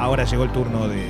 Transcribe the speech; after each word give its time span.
ahora 0.00 0.24
llegó 0.24 0.44
el 0.44 0.52
turno 0.52 0.88
de. 0.88 1.08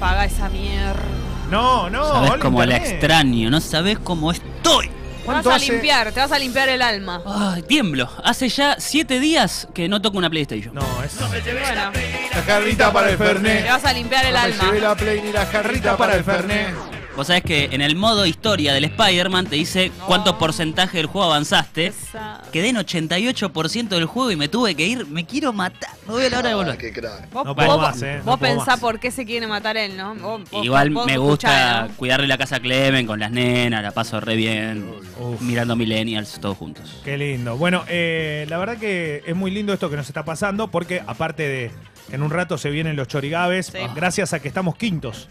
Paga 0.00 0.24
esa 0.24 0.48
mierda. 0.48 1.02
No, 1.50 1.88
no. 1.90 2.06
Sabes 2.06 2.30
hola, 2.32 2.42
cómo 2.42 2.58
la 2.64 2.76
internet. 2.76 2.92
extraño, 2.92 3.50
no 3.50 3.60
sabes 3.60 3.98
cómo 3.98 4.30
estoy. 4.32 4.86
Te 4.88 4.92
vas 5.34 5.42
¿Cuánto 5.42 5.50
a 5.50 5.56
hace? 5.56 5.72
limpiar, 5.72 6.12
te 6.12 6.20
vas 6.20 6.32
a 6.32 6.38
limpiar 6.38 6.68
el 6.70 6.80
alma. 6.80 7.20
Ay, 7.26 7.62
tiemblo. 7.62 8.08
Hace 8.24 8.48
ya 8.48 8.76
siete 8.78 9.20
días 9.20 9.68
que 9.74 9.86
no 9.88 10.00
toco 10.00 10.16
una 10.16 10.30
PlayStation. 10.30 10.74
No, 10.74 10.82
es. 11.04 11.18
Bueno, 11.18 11.90
La 12.34 12.42
jarrita 12.42 12.90
para 12.92 13.10
el 13.10 13.18
te 13.18 13.24
Fernet. 13.24 13.68
vas 13.68 13.84
a 13.84 13.92
limpiar 13.92 14.24
el 14.24 14.32
No 14.34 14.40
llevé 14.46 14.62
alma. 14.62 14.78
la 14.88 14.94
Play 14.96 15.20
ni 15.22 15.32
la 15.32 15.44
jarrita 15.46 15.96
para 15.98 16.14
el 16.16 16.24
Fernet. 16.24 16.74
Vos 17.18 17.26
sabés 17.26 17.42
que 17.42 17.64
en 17.72 17.80
el 17.80 17.96
modo 17.96 18.26
historia 18.26 18.72
del 18.72 18.84
Spider-Man 18.84 19.46
te 19.48 19.56
dice 19.56 19.90
cuánto 20.06 20.38
porcentaje 20.38 20.98
del 20.98 21.06
juego 21.06 21.24
avanzaste. 21.26 21.88
Esa- 21.88 22.42
Quedé 22.52 22.68
en 22.68 22.76
88% 22.76 23.88
del 23.96 24.04
juego 24.06 24.30
y 24.30 24.36
me 24.36 24.46
tuve 24.46 24.76
que 24.76 24.86
ir. 24.86 25.04
Me 25.04 25.26
quiero 25.26 25.52
matar. 25.52 25.90
No 26.06 26.14
veo 26.14 26.30
la 26.30 26.38
hora 26.38 26.48
de 26.50 26.54
volver. 26.54 26.78
Qué 26.78 26.92
crack. 26.92 27.28
Vos, 27.32 27.44
No 27.44 27.56
vos- 27.56 27.78
más, 27.80 28.00
eh, 28.02 28.18
no 28.18 28.24
vos 28.24 28.38
puedo 28.38 28.54
pensá 28.56 28.70
más. 28.72 28.80
por 28.80 29.00
qué 29.00 29.10
se 29.10 29.26
quiere 29.26 29.48
matar 29.48 29.76
él, 29.76 29.96
¿no? 29.96 30.14
Vos- 30.14 30.48
vos- 30.48 30.64
Igual 30.64 30.90
vos 30.90 31.06
me 31.06 31.18
gusta 31.18 31.88
¿no? 31.88 31.94
cuidarle 31.96 32.28
la 32.28 32.38
casa 32.38 32.56
a 32.56 32.60
Clemen 32.60 33.04
con 33.04 33.18
las 33.18 33.32
nenas, 33.32 33.82
la 33.82 33.90
paso 33.90 34.20
re 34.20 34.36
bien. 34.36 34.88
Uf. 35.18 35.40
Mirando 35.40 35.74
Millennials 35.74 36.38
todos 36.40 36.56
juntos. 36.56 37.00
Qué 37.04 37.18
lindo. 37.18 37.56
Bueno, 37.56 37.82
eh, 37.88 38.46
la 38.48 38.58
verdad 38.58 38.76
que 38.78 39.24
es 39.26 39.34
muy 39.34 39.50
lindo 39.50 39.72
esto 39.72 39.90
que 39.90 39.96
nos 39.96 40.06
está 40.06 40.24
pasando 40.24 40.68
porque 40.68 41.02
aparte 41.04 41.48
de 41.48 41.70
en 42.12 42.22
un 42.22 42.30
rato 42.30 42.56
se 42.58 42.70
vienen 42.70 42.94
los 42.94 43.08
chorigabes, 43.08 43.66
Sí. 43.66 43.78
gracias 43.96 44.32
a 44.34 44.38
que 44.40 44.46
estamos 44.46 44.76
quintos 44.76 45.28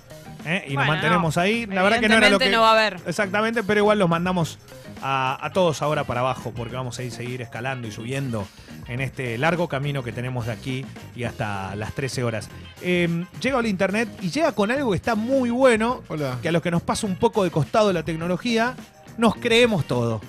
¿eh? 0.48 0.66
y 0.68 0.76
nos 0.76 0.88
mantenemos 0.88 1.36
no. 1.36 1.42
ahí. 1.42 1.66
La 1.66 1.84
verdad 1.84 2.00
que 2.00 2.10
no 2.10 2.16
era 2.16 2.30
lo 2.30 2.40
que... 2.40 2.50
No 2.50 2.62
va 2.62 2.70
a 2.70 2.74
haber. 2.74 2.98
Exactamente, 3.06 3.64
pero 3.64 3.82
igual 3.82 4.00
los 4.00 4.10
mandamos 4.10 4.58
a, 5.02 5.38
a 5.46 5.52
todos 5.52 5.82
ahora 5.82 6.06
para 6.06 6.22
abajo 6.22 6.54
porque 6.56 6.76
vamos 6.76 6.98
a 7.00 7.04
ir 7.04 7.12
seguir 7.12 7.42
escalando 7.42 7.88
y 7.88 7.92
subiendo 7.92 8.48
en 8.88 9.02
este 9.02 9.38
largo 9.38 9.68
camino 9.68 10.04
que 10.04 10.12
tenemos 10.12 10.46
de 10.46 10.54
aquí 10.54 10.86
y 11.16 11.24
hasta 11.24 11.76
las 11.76 11.94
13 11.94 12.24
horas. 12.24 12.50
Eh, 12.82 13.26
llega 13.42 13.60
al 13.60 13.68
internet 13.68 14.10
y 14.22 14.30
llega 14.30 14.52
con 14.54 14.72
algo 14.72 14.92
que 14.92 14.98
está 14.98 15.16
muy 15.16 15.50
bueno, 15.50 16.04
Hola. 16.08 16.38
que 16.42 16.50
a 16.50 16.52
los 16.52 16.62
que 16.62 16.72
nos 16.72 16.82
pasa 16.82 17.08
un 17.08 17.16
poco 17.16 17.44
de 17.44 17.52
costado 17.52 17.92
la 17.94 18.04
tecnología, 18.04 18.76
nos 19.18 19.36
creemos 19.36 19.86
todo. 19.86 20.22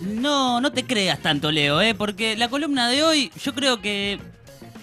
No, 0.00 0.60
no 0.60 0.70
te 0.70 0.84
creas 0.84 1.18
tanto, 1.20 1.50
Leo, 1.50 1.80
¿eh? 1.80 1.94
porque 1.94 2.36
la 2.36 2.48
columna 2.48 2.88
de 2.88 3.02
hoy 3.02 3.32
yo 3.42 3.52
creo 3.54 3.80
que 3.80 4.20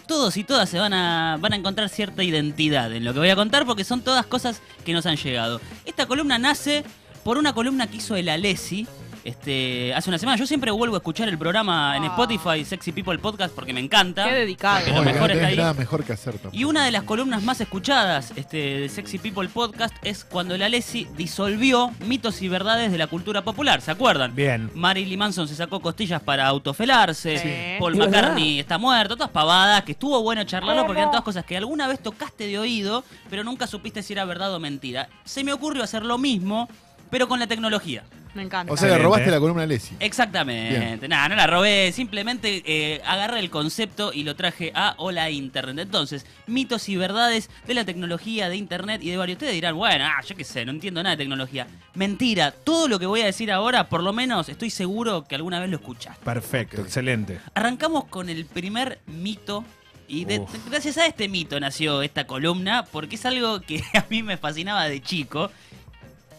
todos 0.06 0.38
y 0.38 0.44
todas 0.44 0.70
se 0.70 0.80
van 0.80 0.94
a, 0.94 1.38
van 1.40 1.54
a 1.54 1.56
encontrar 1.56 1.90
cierta 1.90 2.24
identidad 2.24 2.94
en 2.94 3.04
lo 3.04 3.14
que 3.14 3.20
voy 3.20 3.30
a 3.30 3.36
contar 3.36 3.66
porque 3.66 3.84
son 3.84 4.02
todas 4.02 4.26
cosas 4.26 4.62
que 4.84 4.94
nos 4.94 5.06
han 5.06 5.18
llegado. 5.18 5.62
Esta 5.86 6.06
columna 6.06 6.38
nace 6.38 6.84
por 7.24 7.38
una 7.38 7.54
columna 7.54 7.88
que 7.88 7.98
hizo 7.98 8.16
el 8.16 8.30
Alessi. 8.30 8.88
Este, 9.26 9.92
hace 9.96 10.08
una 10.10 10.20
semana. 10.20 10.38
Yo 10.38 10.46
siempre 10.46 10.70
vuelvo 10.70 10.96
a 10.96 11.00
escuchar 11.00 11.28
el 11.28 11.38
programa 11.38 11.98
en 11.98 12.04
Ah. 12.04 12.08
Spotify, 12.08 12.64
Sexy 12.64 12.92
People 12.92 13.18
Podcast, 13.18 13.56
porque 13.56 13.74
me 13.74 13.80
encanta. 13.80 14.24
Qué 14.30 14.36
dedicado. 14.36 14.76
Porque 14.78 14.92
lo 14.92 14.98
Oye, 15.02 15.06
mejor 15.14 15.22
no 15.22 15.26
está 15.26 15.34
tenés 15.40 15.50
ahí. 15.50 15.58
nada 15.58 15.74
mejor 15.74 16.04
que 16.04 16.14
hacer 16.14 16.34
tampoco. 16.36 16.56
Y 16.56 16.64
una 16.64 16.86
de 16.86 16.92
las 16.92 17.04
columnas 17.04 17.42
más 17.42 17.60
escuchadas 17.60 18.32
este, 18.36 18.58
de 18.82 18.88
Sexy 18.90 19.18
People 19.18 19.50
Podcast 19.50 19.96
es 20.04 20.24
cuando 20.24 20.56
la 20.60 20.68
Alessi 20.68 21.08
disolvió 21.18 21.92
mitos 22.06 22.40
y 22.44 22.50
verdades 22.50 22.92
de 22.92 23.00
la 23.00 23.08
cultura 23.08 23.42
popular. 23.44 23.82
¿Se 23.82 23.90
acuerdan? 23.90 24.36
Bien. 24.36 24.70
Marilyn 24.76 25.18
Manson 25.18 25.48
se 25.48 25.56
sacó 25.56 25.80
costillas 25.80 26.22
para 26.22 26.46
autofelarse. 26.46 27.40
Sí. 27.40 27.80
Paul 27.80 27.96
McCartney 27.96 28.60
está 28.60 28.78
muerto. 28.78 29.16
Todas 29.18 29.32
pavadas, 29.32 29.82
que 29.86 29.94
estuvo 29.94 30.22
bueno 30.22 30.44
charlarlo 30.44 30.86
porque 30.86 31.00
eran 31.00 31.10
todas 31.10 31.26
cosas 31.26 31.44
que 31.46 31.58
alguna 31.58 31.88
vez 31.88 32.00
tocaste 32.00 32.46
de 32.46 32.60
oído, 32.60 33.04
pero 33.32 33.44
nunca 33.44 33.66
supiste 33.66 34.04
si 34.04 34.14
era 34.14 34.24
verdad 34.26 34.54
o 34.54 34.60
mentira. 34.60 35.10
Se 35.24 35.44
me 35.44 35.52
ocurrió 35.52 35.82
hacer 35.84 36.06
lo 36.06 36.20
mismo, 36.20 36.70
pero 37.10 37.28
con 37.28 37.40
la 37.40 37.48
tecnología. 37.48 38.04
Me 38.36 38.44
encanta. 38.44 38.72
O 38.72 38.78
sea, 38.78 38.90
le 38.90 38.98
robaste 39.00 39.32
la 39.32 39.40
columna 39.40 39.64
a 39.64 39.66
Leslie. 39.66 39.98
Exactamente. 40.00 41.08
Nada, 41.08 41.30
no 41.30 41.36
la 41.36 41.48
robé. 41.48 41.92
Simplemente 41.94 42.62
eh, 42.66 43.02
agarré 43.06 43.40
el 43.40 43.50
concepto 43.50 44.12
y 44.14 44.24
lo 44.24 44.36
traje 44.36 44.72
a 44.76 44.94
Hola 44.98 45.30
Internet. 45.30 45.86
Entonces, 45.88 46.26
mitos 46.46 46.88
y 46.90 46.98
verdades 46.98 47.50
de 47.66 47.74
la 47.74 47.86
tecnología, 47.86 48.50
de 48.50 48.58
Internet 48.58 49.02
y 49.02 49.10
de 49.10 49.18
varios. 49.18 49.38
Ustedes 49.38 49.54
dirán, 49.54 49.76
bueno, 49.76 50.06
ah, 50.06 50.22
yo 50.28 50.36
qué 50.36 50.44
sé, 50.44 50.66
no 50.66 50.72
entiendo 50.72 51.02
nada 51.02 51.16
de 51.16 51.24
tecnología. 51.24 51.66
Mentira. 51.94 52.52
Todo 52.52 52.88
lo 52.88 53.00
que 53.00 53.06
voy 53.06 53.22
a 53.22 53.26
decir 53.26 53.52
ahora, 53.52 53.88
por 53.90 54.04
lo 54.04 54.12
menos, 54.14 54.50
estoy 54.50 54.70
seguro 54.70 55.24
que 55.24 55.36
alguna 55.36 55.60
vez 55.60 55.70
lo 55.70 55.78
escuchaste. 55.78 56.24
Perfecto, 56.24 56.82
excelente. 56.82 57.40
Arrancamos 57.54 58.04
con 58.06 58.28
el 58.30 58.46
primer 58.46 59.00
mito. 59.08 59.64
Y 60.08 60.26
de- 60.26 60.46
gracias 60.70 60.98
a 61.00 61.06
este 61.08 61.28
mito 61.30 61.60
nació 61.60 62.02
esta 62.04 62.28
columna, 62.28 62.86
porque 62.92 63.16
es 63.16 63.26
algo 63.26 63.62
que 63.62 63.82
a 63.96 64.06
mí 64.10 64.22
me 64.24 64.38
fascinaba 64.38 64.84
de 64.90 65.02
chico. 65.02 65.50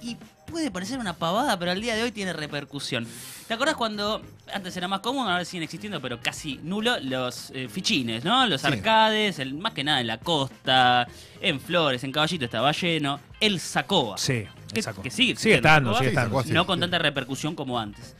Y 0.02 0.16
puede 0.46 0.70
parecer 0.70 0.98
una 0.98 1.12
pavada, 1.14 1.58
pero 1.58 1.70
al 1.72 1.80
día 1.80 1.94
de 1.96 2.02
hoy 2.02 2.12
tiene 2.12 2.32
repercusión. 2.32 3.06
¿Te 3.48 3.54
acuerdas 3.54 3.76
cuando 3.76 4.22
antes 4.52 4.76
era 4.76 4.88
más 4.88 5.00
común, 5.00 5.28
ahora 5.28 5.44
siguen 5.44 5.64
existiendo, 5.64 6.00
pero 6.00 6.20
casi 6.20 6.58
nulo, 6.62 6.98
los 7.00 7.50
eh, 7.54 7.68
fichines, 7.68 8.24
¿no? 8.24 8.46
Los 8.46 8.62
Sí. 8.62 8.66
arcades, 8.68 9.38
el, 9.38 9.54
más 9.54 9.72
que 9.72 9.84
nada 9.84 10.00
en 10.00 10.06
la 10.06 10.18
costa, 10.18 11.06
en 11.40 11.60
Flores, 11.60 12.02
en 12.04 12.12
Caballito 12.12 12.44
estaba 12.44 12.72
lleno. 12.72 13.20
El 13.40 13.60
Sacoa. 13.60 14.18
Sí, 14.18 14.46
Que- 14.72 14.82
saco. 14.82 15.02
que 15.02 15.10
sigue 15.10 15.36
sigue 15.36 15.54
existiendo, 15.56 15.68
estando, 15.68 15.98
sigue 15.98 16.08
estando. 16.10 16.42
no 16.54 16.66
con 16.66 16.76
sí. 16.78 16.80
tanta 16.80 16.98
repercusión 16.98 17.54
como 17.54 17.78
antes. 17.78 18.14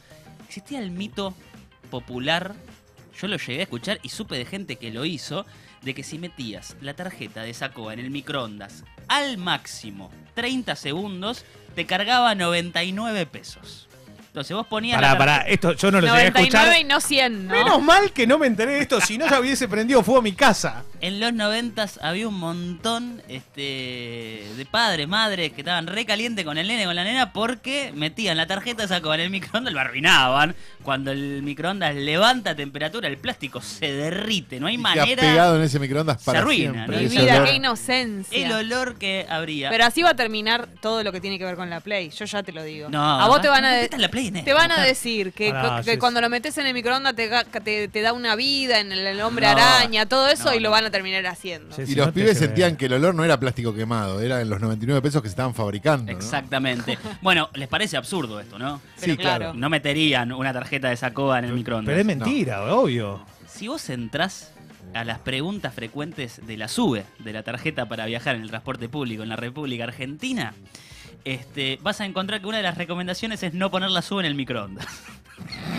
Existía 0.47 0.79
el 0.81 0.91
mito 0.91 1.35
popular, 1.91 2.55
yo 3.21 3.29
lo 3.29 3.37
llegué 3.37 3.61
a 3.61 3.63
escuchar 3.63 3.99
y 4.03 4.09
supe 4.11 4.37
de 4.37 4.45
gente 4.45 4.77
que 4.77 4.91
lo 4.91 5.05
hizo, 5.05 5.47
de 5.83 5.95
que 5.95 6.03
si 6.03 6.19
metías 6.19 6.77
la 6.81 6.95
tarjeta 6.95 7.43
de 7.43 7.55
Sacoa 7.55 7.93
en 7.93 8.01
el 8.01 8.11
microondas 8.11 8.85
al 9.09 9.39
máximo 9.39 10.11
30 10.35 10.77
segundos, 10.77 11.45
te 11.75 11.87
cargaba 11.87 12.35
99 12.35 13.27
pesos. 13.27 13.89
Entonces 14.27 14.55
vos 14.55 14.67
ponías 14.67 14.97
Pará, 14.97 15.13
la 15.13 15.19
pará, 15.19 15.37
esto 15.47 15.73
yo 15.73 15.91
no 15.91 15.99
lo 15.99 16.09
llegué 16.09 16.27
a 16.27 16.31
99 16.31 16.67
escuchar. 16.67 16.81
y 16.81 16.85
no 16.85 17.01
100, 17.01 17.47
¿no? 17.47 17.53
Menos 17.55 17.83
mal 17.83 18.13
que 18.13 18.27
no 18.27 18.37
me 18.39 18.47
enteré 18.47 18.73
de 18.73 18.81
esto, 18.81 19.01
si 19.01 19.17
no 19.17 19.27
ya 19.27 19.41
hubiese 19.41 19.67
prendido 19.67 20.03
fuego 20.03 20.21
a 20.21 20.23
mi 20.23 20.33
casa. 20.33 20.85
En 21.01 21.21
los 21.21 21.33
90 21.33 21.87
había 22.03 22.27
un 22.29 22.39
montón 22.39 23.23
este, 23.29 23.61
de 24.57 24.67
padres, 24.71 25.07
madres 25.07 25.53
que 25.53 25.61
estaban 25.61 25.87
re 25.87 26.07
calientes 26.07 26.45
con 26.45 26.57
el 26.59 26.67
nene, 26.69 26.85
con 26.85 26.95
la 26.97 27.05
nena, 27.05 27.33
porque 27.33 27.93
metían 27.95 28.37
la 28.37 28.47
tarjeta 28.47 28.83
de 28.83 28.89
Sacoa 28.89 29.15
en 29.17 29.21
el 29.23 29.31
microondas, 29.31 29.73
lo 29.75 29.81
arruinaban. 29.81 30.55
Cuando 30.83 31.11
el 31.13 31.43
microondas 31.43 31.95
levanta 31.95 32.55
temperatura, 32.55 33.09
el 33.09 33.19
plástico 33.19 33.61
se 33.61 33.93
derrite, 33.93 34.59
no 34.61 34.69
hay 34.69 34.75
Y 34.75 34.79
manera. 34.79 35.21
pegado 35.21 35.57
en 35.57 35.63
ese 35.63 35.79
microondas 35.79 36.23
para 36.23 36.39
arruina, 36.41 36.73
siempre. 36.87 36.97
¿no? 36.97 37.03
Mi 37.03 37.09
vida, 37.17 37.45
qué 37.45 37.55
inocencia. 37.55 38.47
El 38.47 38.53
olor 38.53 38.97
que 38.97 39.27
habría. 39.29 39.69
Pero 39.71 39.85
así 39.85 40.03
va 40.03 40.11
a 40.11 40.17
terminar 40.17 40.69
todo 40.81 41.03
lo 41.05 41.13
que 41.13 41.21
tiene 41.21 41.39
que 41.39 41.45
ver 41.45 41.57
con 41.57 41.69
la 41.71 41.81
Play. 41.81 42.11
Yo 42.11 42.25
ya 42.25 42.43
te 42.43 42.53
lo 42.53 42.63
digo. 42.63 42.89
no, 42.89 43.21
a 43.21 43.27
vos 43.29 43.41
te 43.41 43.49
van 43.49 43.65
a, 43.65 43.73
de- 43.75 43.91
la 43.99 44.09
Play 44.09 44.31
te 44.31 44.53
van 44.55 44.73
a 44.73 44.81
decir 44.83 45.33
que, 45.33 45.53
Ah, 45.55 45.83
que 45.85 45.93
sí, 45.93 45.99
cuando 45.99 46.21
sí. 46.21 46.23
lo 46.23 46.31
metes 46.31 46.57
en 46.59 46.67
el 46.67 46.75
microondas 46.75 47.15
te, 47.15 47.31
ga- 47.31 47.45
te, 47.63 47.89
te 47.89 48.01
da 48.01 48.13
una 48.13 48.35
vida 48.37 48.81
en 48.81 48.93
el, 48.93 49.21
hombre 49.21 49.47
No, 49.47 49.53
araña, 49.53 50.07
todo 50.07 50.29
eso 50.29 50.45
no, 50.51 50.55
y 50.55 50.61
lo 50.61 50.71
van 50.71 50.86
a 50.87 50.91
terminar 50.91 51.27
haciendo. 51.27 51.75
Sí, 51.75 51.83
Y 51.83 51.87
si 51.87 51.95
los 51.95 52.07
no 52.09 52.13
pibes 52.13 52.39
sentían 52.39 52.77
que 52.77 52.87
el 52.87 52.95
olor 52.95 53.15
no 53.15 53.25
era 53.25 53.39
plástico 53.39 53.75
quemado, 53.75 54.21
era 54.21 54.41
en 54.41 54.49
los 54.49 54.61
99 54.61 55.03
pesos 55.03 55.23
que 55.23 55.29
se 55.29 55.33
estaban 55.33 55.55
fabricando. 55.55 56.11
¿no? 56.11 56.19
Exactamente. 56.19 56.99
bueno, 57.23 57.51
les 57.55 57.69
parece 57.69 57.97
absurdo 57.97 58.41
esto, 58.41 58.59
¿no? 58.59 58.81
Pero 59.01 59.13
Sí, 59.13 59.19
claro. 59.19 59.39
claro. 59.45 59.55
No 59.55 59.69
meterían 59.71 60.33
una 60.33 60.53
tarjeta 60.53 60.89
de 60.89 60.97
Sacoa 60.97 61.39
en 61.39 61.47
el 61.47 61.53
microondas. 61.53 61.93
Pero 61.93 62.01
es 62.01 62.07
mentira, 62.07 62.63
obvio. 62.75 63.25
Si 63.47 63.69
vos 63.69 63.89
entrás 63.91 64.53
a 64.95 65.05
las 65.05 65.19
preguntas 65.19 65.75
frecuentes 65.75 66.41
de 66.47 66.57
la 66.57 66.69
SUBE, 66.69 67.05
de 67.19 67.33
la 67.33 67.43
tarjeta 67.43 67.87
para 67.87 68.07
viajar 68.07 68.37
en 68.37 68.43
el 68.43 68.49
transporte 68.49 68.89
público 68.89 69.23
en 69.23 69.29
la 69.29 69.37
República 69.37 69.85
Argentina, 69.85 70.55
este, 71.25 71.79
vas 71.83 72.01
a 72.01 72.05
encontrar 72.07 72.41
que 72.41 72.47
una 72.47 72.59
de 72.59 72.63
las 72.63 72.79
recomendaciones 72.79 73.43
es 73.43 73.53
no 73.53 73.71
poner 73.71 73.91
la 73.91 74.01
SUBE 74.03 74.21
en 74.21 74.27
el 74.27 74.35
microondas. 74.35 74.87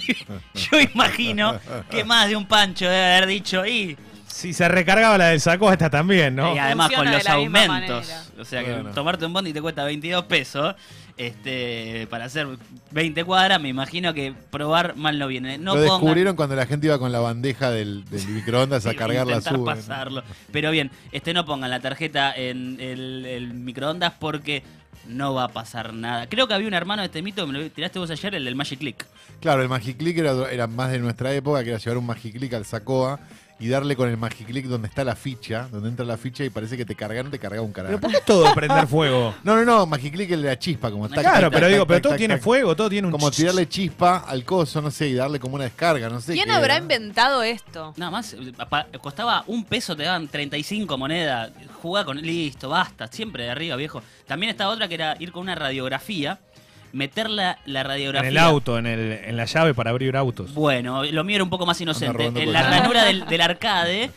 Yo 0.54 0.80
imagino 0.80 1.58
que 1.90 2.04
más 2.04 2.28
de 2.28 2.36
un 2.36 2.46
pancho 2.46 2.84
debe 2.86 3.16
haber 3.16 3.26
dicho, 3.26 3.64
y, 3.66 3.96
Si 4.26 4.52
se 4.52 4.68
recargaba 4.68 5.16
la 5.18 5.26
del 5.28 5.40
saco, 5.40 5.72
esta 5.72 5.88
también, 5.90 6.34
¿no? 6.36 6.54
y 6.54 6.58
además 6.58 6.88
con 6.88 7.06
Funciona 7.06 7.18
los 7.18 7.26
aumentos, 7.28 8.32
o 8.38 8.44
sea 8.44 8.62
que 8.64 8.72
Bueno. 8.72 8.90
tomarte 8.92 9.24
un 9.26 9.32
bondi 9.32 9.52
te 9.52 9.62
cuesta 9.62 9.84
22 9.84 10.24
pesos, 10.24 10.74
este, 11.16 12.06
para 12.10 12.26
hacer 12.26 12.46
20 12.90 13.24
cuadras, 13.24 13.60
me 13.60 13.68
imagino 13.68 14.12
que 14.14 14.34
probar 14.50 14.96
mal 14.96 15.18
no 15.18 15.26
viene. 15.28 15.58
No 15.58 15.74
Lo 15.74 15.82
pongan- 15.82 16.00
descubrieron 16.00 16.36
cuando 16.36 16.56
la 16.56 16.66
gente 16.66 16.86
iba 16.86 16.98
con 16.98 17.12
la 17.12 17.20
bandeja 17.20 17.70
del, 17.70 18.04
del 18.06 18.26
microondas 18.28 18.86
a 18.86 18.94
cargar 18.96 19.26
la 19.26 19.40
sube. 19.40 19.64
pasarlo. 19.64 20.22
Pero 20.52 20.70
bien, 20.70 20.90
este 21.12 21.32
no 21.34 21.44
pongan 21.46 21.70
la 21.70 21.80
tarjeta 21.80 22.34
en 22.34 22.78
el, 22.80 23.24
el 23.26 23.54
microondas 23.54 24.12
porque 24.18 24.62
no 25.08 25.34
va 25.34 25.44
a 25.44 25.48
pasar 25.48 25.94
nada. 25.94 26.28
Creo 26.28 26.48
que 26.48 26.54
había 26.54 26.66
un 26.68 26.74
hermano 26.74 27.02
de 27.02 27.06
este 27.06 27.22
mito, 27.22 27.46
me 27.46 27.58
lo 27.58 27.70
tiraste 27.70 27.98
vos 27.98 28.10
ayer, 28.10 28.34
el 28.34 28.44
del 28.44 28.56
Magic 28.56 28.78
Click. 28.80 29.06
Claro, 29.40 29.62
el 29.62 29.68
Magiclick 29.68 30.18
era, 30.18 30.50
era 30.50 30.66
más 30.66 30.90
de 30.90 30.98
nuestra 30.98 31.32
época, 31.32 31.62
que 31.62 31.70
era 31.70 31.78
llevar 31.78 31.98
un 31.98 32.06
Magiclick 32.06 32.52
al 32.54 32.64
Sacoa 32.64 33.20
y 33.58 33.68
darle 33.68 33.96
con 33.96 34.08
el 34.10 34.16
Magiclick 34.18 34.66
donde 34.66 34.88
está 34.88 35.02
la 35.02 35.16
ficha, 35.16 35.68
donde 35.72 35.88
entra 35.88 36.04
la 36.04 36.16
ficha 36.18 36.44
y 36.44 36.50
parece 36.50 36.76
que 36.76 36.84
te 36.84 36.94
cargaron, 36.94 37.30
te 37.30 37.38
cargaba 37.38 37.62
un 37.66 37.72
Pero 37.72 37.86
carajo. 37.86 38.00
¿por 38.00 38.10
qué 38.10 38.18
todo 38.26 38.52
prender 38.54 38.86
fuego? 38.88 39.34
No, 39.42 39.56
no, 39.56 39.64
no, 39.64 39.86
Magiclick 39.86 40.30
es 40.30 40.38
la 40.38 40.58
chispa, 40.58 40.90
como 40.90 41.08
tac, 41.08 41.20
Claro, 41.20 41.40
tac, 41.42 41.52
pero 41.52 41.66
tac, 41.66 41.70
digo, 41.72 41.82
tac, 41.84 41.88
pero 41.88 41.96
tac, 41.96 42.02
todo 42.02 42.12
tac, 42.12 42.18
tiene 42.18 42.34
tac. 42.34 42.42
fuego, 42.42 42.76
todo 42.76 42.90
tiene 42.90 43.06
un... 43.06 43.12
Como 43.12 43.30
tirarle 43.30 43.66
chispa 43.68 44.18
al 44.18 44.44
coso, 44.44 44.82
no 44.82 44.90
sé, 44.90 45.08
y 45.08 45.14
darle 45.14 45.40
como 45.40 45.54
una 45.54 45.64
descarga, 45.64 46.08
no 46.10 46.20
sé. 46.20 46.34
¿Quién 46.34 46.46
qué 46.46 46.52
habrá 46.52 46.74
era. 46.74 46.82
inventado 46.82 47.42
esto? 47.42 47.94
Nada 47.96 48.10
más, 48.10 48.36
costaba 49.00 49.42
un 49.46 49.64
peso, 49.64 49.96
te 49.96 50.02
daban 50.02 50.28
35 50.28 50.98
monedas. 50.98 51.50
Jugá 51.80 52.04
con. 52.04 52.18
Listo, 52.20 52.68
basta. 52.68 53.06
Siempre 53.08 53.44
de 53.44 53.50
arriba, 53.50 53.76
viejo. 53.76 54.02
También 54.26 54.50
estaba 54.50 54.72
otra 54.72 54.88
que 54.88 54.94
era 54.94 55.16
ir 55.18 55.32
con 55.32 55.42
una 55.42 55.54
radiografía, 55.54 56.38
meter 56.96 57.28
la, 57.30 57.58
la 57.66 57.80
En 57.82 57.86
radiografía. 57.86 58.28
el 58.28 58.38
auto, 58.38 58.78
en, 58.78 58.86
el, 58.86 59.12
en 59.12 59.36
la 59.36 59.44
llave 59.44 59.74
para 59.74 59.90
abrir 59.90 60.16
autos. 60.16 60.54
Bueno, 60.54 61.04
lo 61.04 61.24
mío 61.24 61.36
era 61.36 61.44
un 61.44 61.50
poco 61.50 61.66
más 61.66 61.80
inocente. 61.80 62.26
En 62.26 62.52
la 62.52 62.62
ranura 62.62 63.04
del, 63.04 63.26
del 63.26 63.40
arcade 63.40 64.10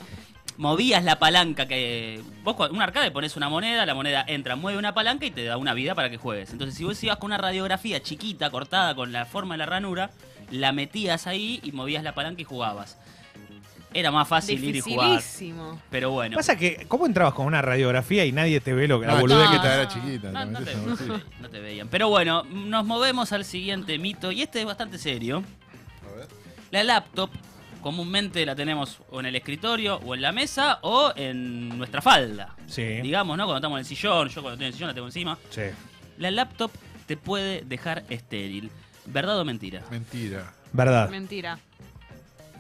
movías 0.57 1.03
la 1.03 1.19
palanca 1.19 1.65
que. 1.67 2.21
Vos, 2.43 2.55
un 2.71 2.81
arcade 2.81 3.11
pones 3.11 3.35
una 3.37 3.49
moneda, 3.49 3.85
la 3.85 3.93
moneda 3.93 4.23
entra, 4.27 4.55
mueve 4.55 4.79
una 4.79 4.93
palanca 4.93 5.25
y 5.25 5.31
te 5.31 5.43
da 5.43 5.57
una 5.57 5.73
vida 5.73 5.93
para 5.95 6.09
que 6.09 6.17
juegues. 6.17 6.51
Entonces, 6.51 6.77
si 6.77 6.83
vos 6.83 7.01
ibas 7.03 7.17
con 7.17 7.27
una 7.27 7.37
radiografía 7.37 8.01
chiquita, 8.01 8.49
cortada, 8.49 8.95
con 8.95 9.11
la 9.11 9.25
forma 9.25 9.53
de 9.55 9.59
la 9.59 9.65
ranura, 9.65 10.09
la 10.51 10.71
metías 10.71 11.27
ahí 11.27 11.59
y 11.63 11.71
movías 11.71 12.03
la 12.03 12.13
palanca 12.15 12.41
y 12.41 12.45
jugabas. 12.45 12.97
Era 13.94 14.12
más 14.12 14.27
fácil 14.27 14.63
ir 14.63 14.75
y 14.75 14.81
jugar. 14.81 15.09
Dificilísimo. 15.09 15.81
Pero 15.89 16.12
bueno. 16.12 16.38
Pasa 16.38 16.56
que, 16.56 16.86
¿cómo 16.88 17.06
entrabas 17.06 17.33
con 17.33 17.45
una 17.47 17.62
radiografía 17.62 18.24
y 18.25 18.31
nadie 18.31 18.59
te 18.59 18.74
ve 18.74 18.88
lo 18.88 19.00
que 19.00 19.07
la 19.07 19.13
No, 19.15 19.21
boludez 19.21 19.45
no, 19.45 19.51
que 19.51 19.57
te 19.57 19.68
te 19.68 19.74
era 19.74 19.88
chiquita. 19.88 20.31
No, 20.31 20.39
te 20.39 20.45
no 20.51 20.59
te, 20.65 20.75
bolsillo. 20.75 21.21
no 21.41 21.50
te 21.50 21.59
veían. 21.59 21.88
Pero 21.88 22.09
bueno, 22.09 22.44
nos 22.44 22.86
movemos 22.86 23.31
al 23.31 23.45
siguiente 23.45 23.97
mito 23.97 24.31
y 24.31 24.44
este 24.44 24.59
es 24.59 24.65
bastante 24.65 24.97
serio. 25.00 25.44
A 26.07 26.15
ver. 26.15 26.27
La 26.71 26.83
laptop 26.83 27.31
comúnmente 27.81 28.45
la 28.45 28.56
tenemos 28.56 29.00
o 29.09 29.19
en 29.21 29.25
el 29.25 29.36
escritorio 29.36 29.97
o 30.06 30.13
en 30.13 30.21
la 30.21 30.31
mesa 30.31 30.80
o 30.83 31.12
en 31.15 31.69
nuestra 31.77 32.01
falda. 32.01 32.56
Sí. 32.68 32.83
Digamos, 33.01 33.38
¿no? 33.38 33.45
Cuando 33.45 33.57
estamos 33.57 33.77
en 33.77 33.80
el 33.80 33.85
sillón, 33.85 34.30
yo 34.30 34.42
cuando 34.42 34.53
estoy 34.53 34.65
en 34.65 34.68
el 34.68 34.74
sillón 34.74 34.88
la 34.89 34.94
tengo 34.94 35.07
encima. 35.07 35.38
Sí. 35.50 35.62
La 36.19 36.30
laptop 36.30 36.71
te 37.07 37.18
puede 37.18 37.62
dejar 37.62 38.03
estéril. 38.09 38.69
¿Verdad 39.07 39.39
o 39.39 39.45
mentira? 39.45 39.81
Mentira. 39.89 40.53
Verdad. 40.74 41.09
Mentira. 41.09 41.57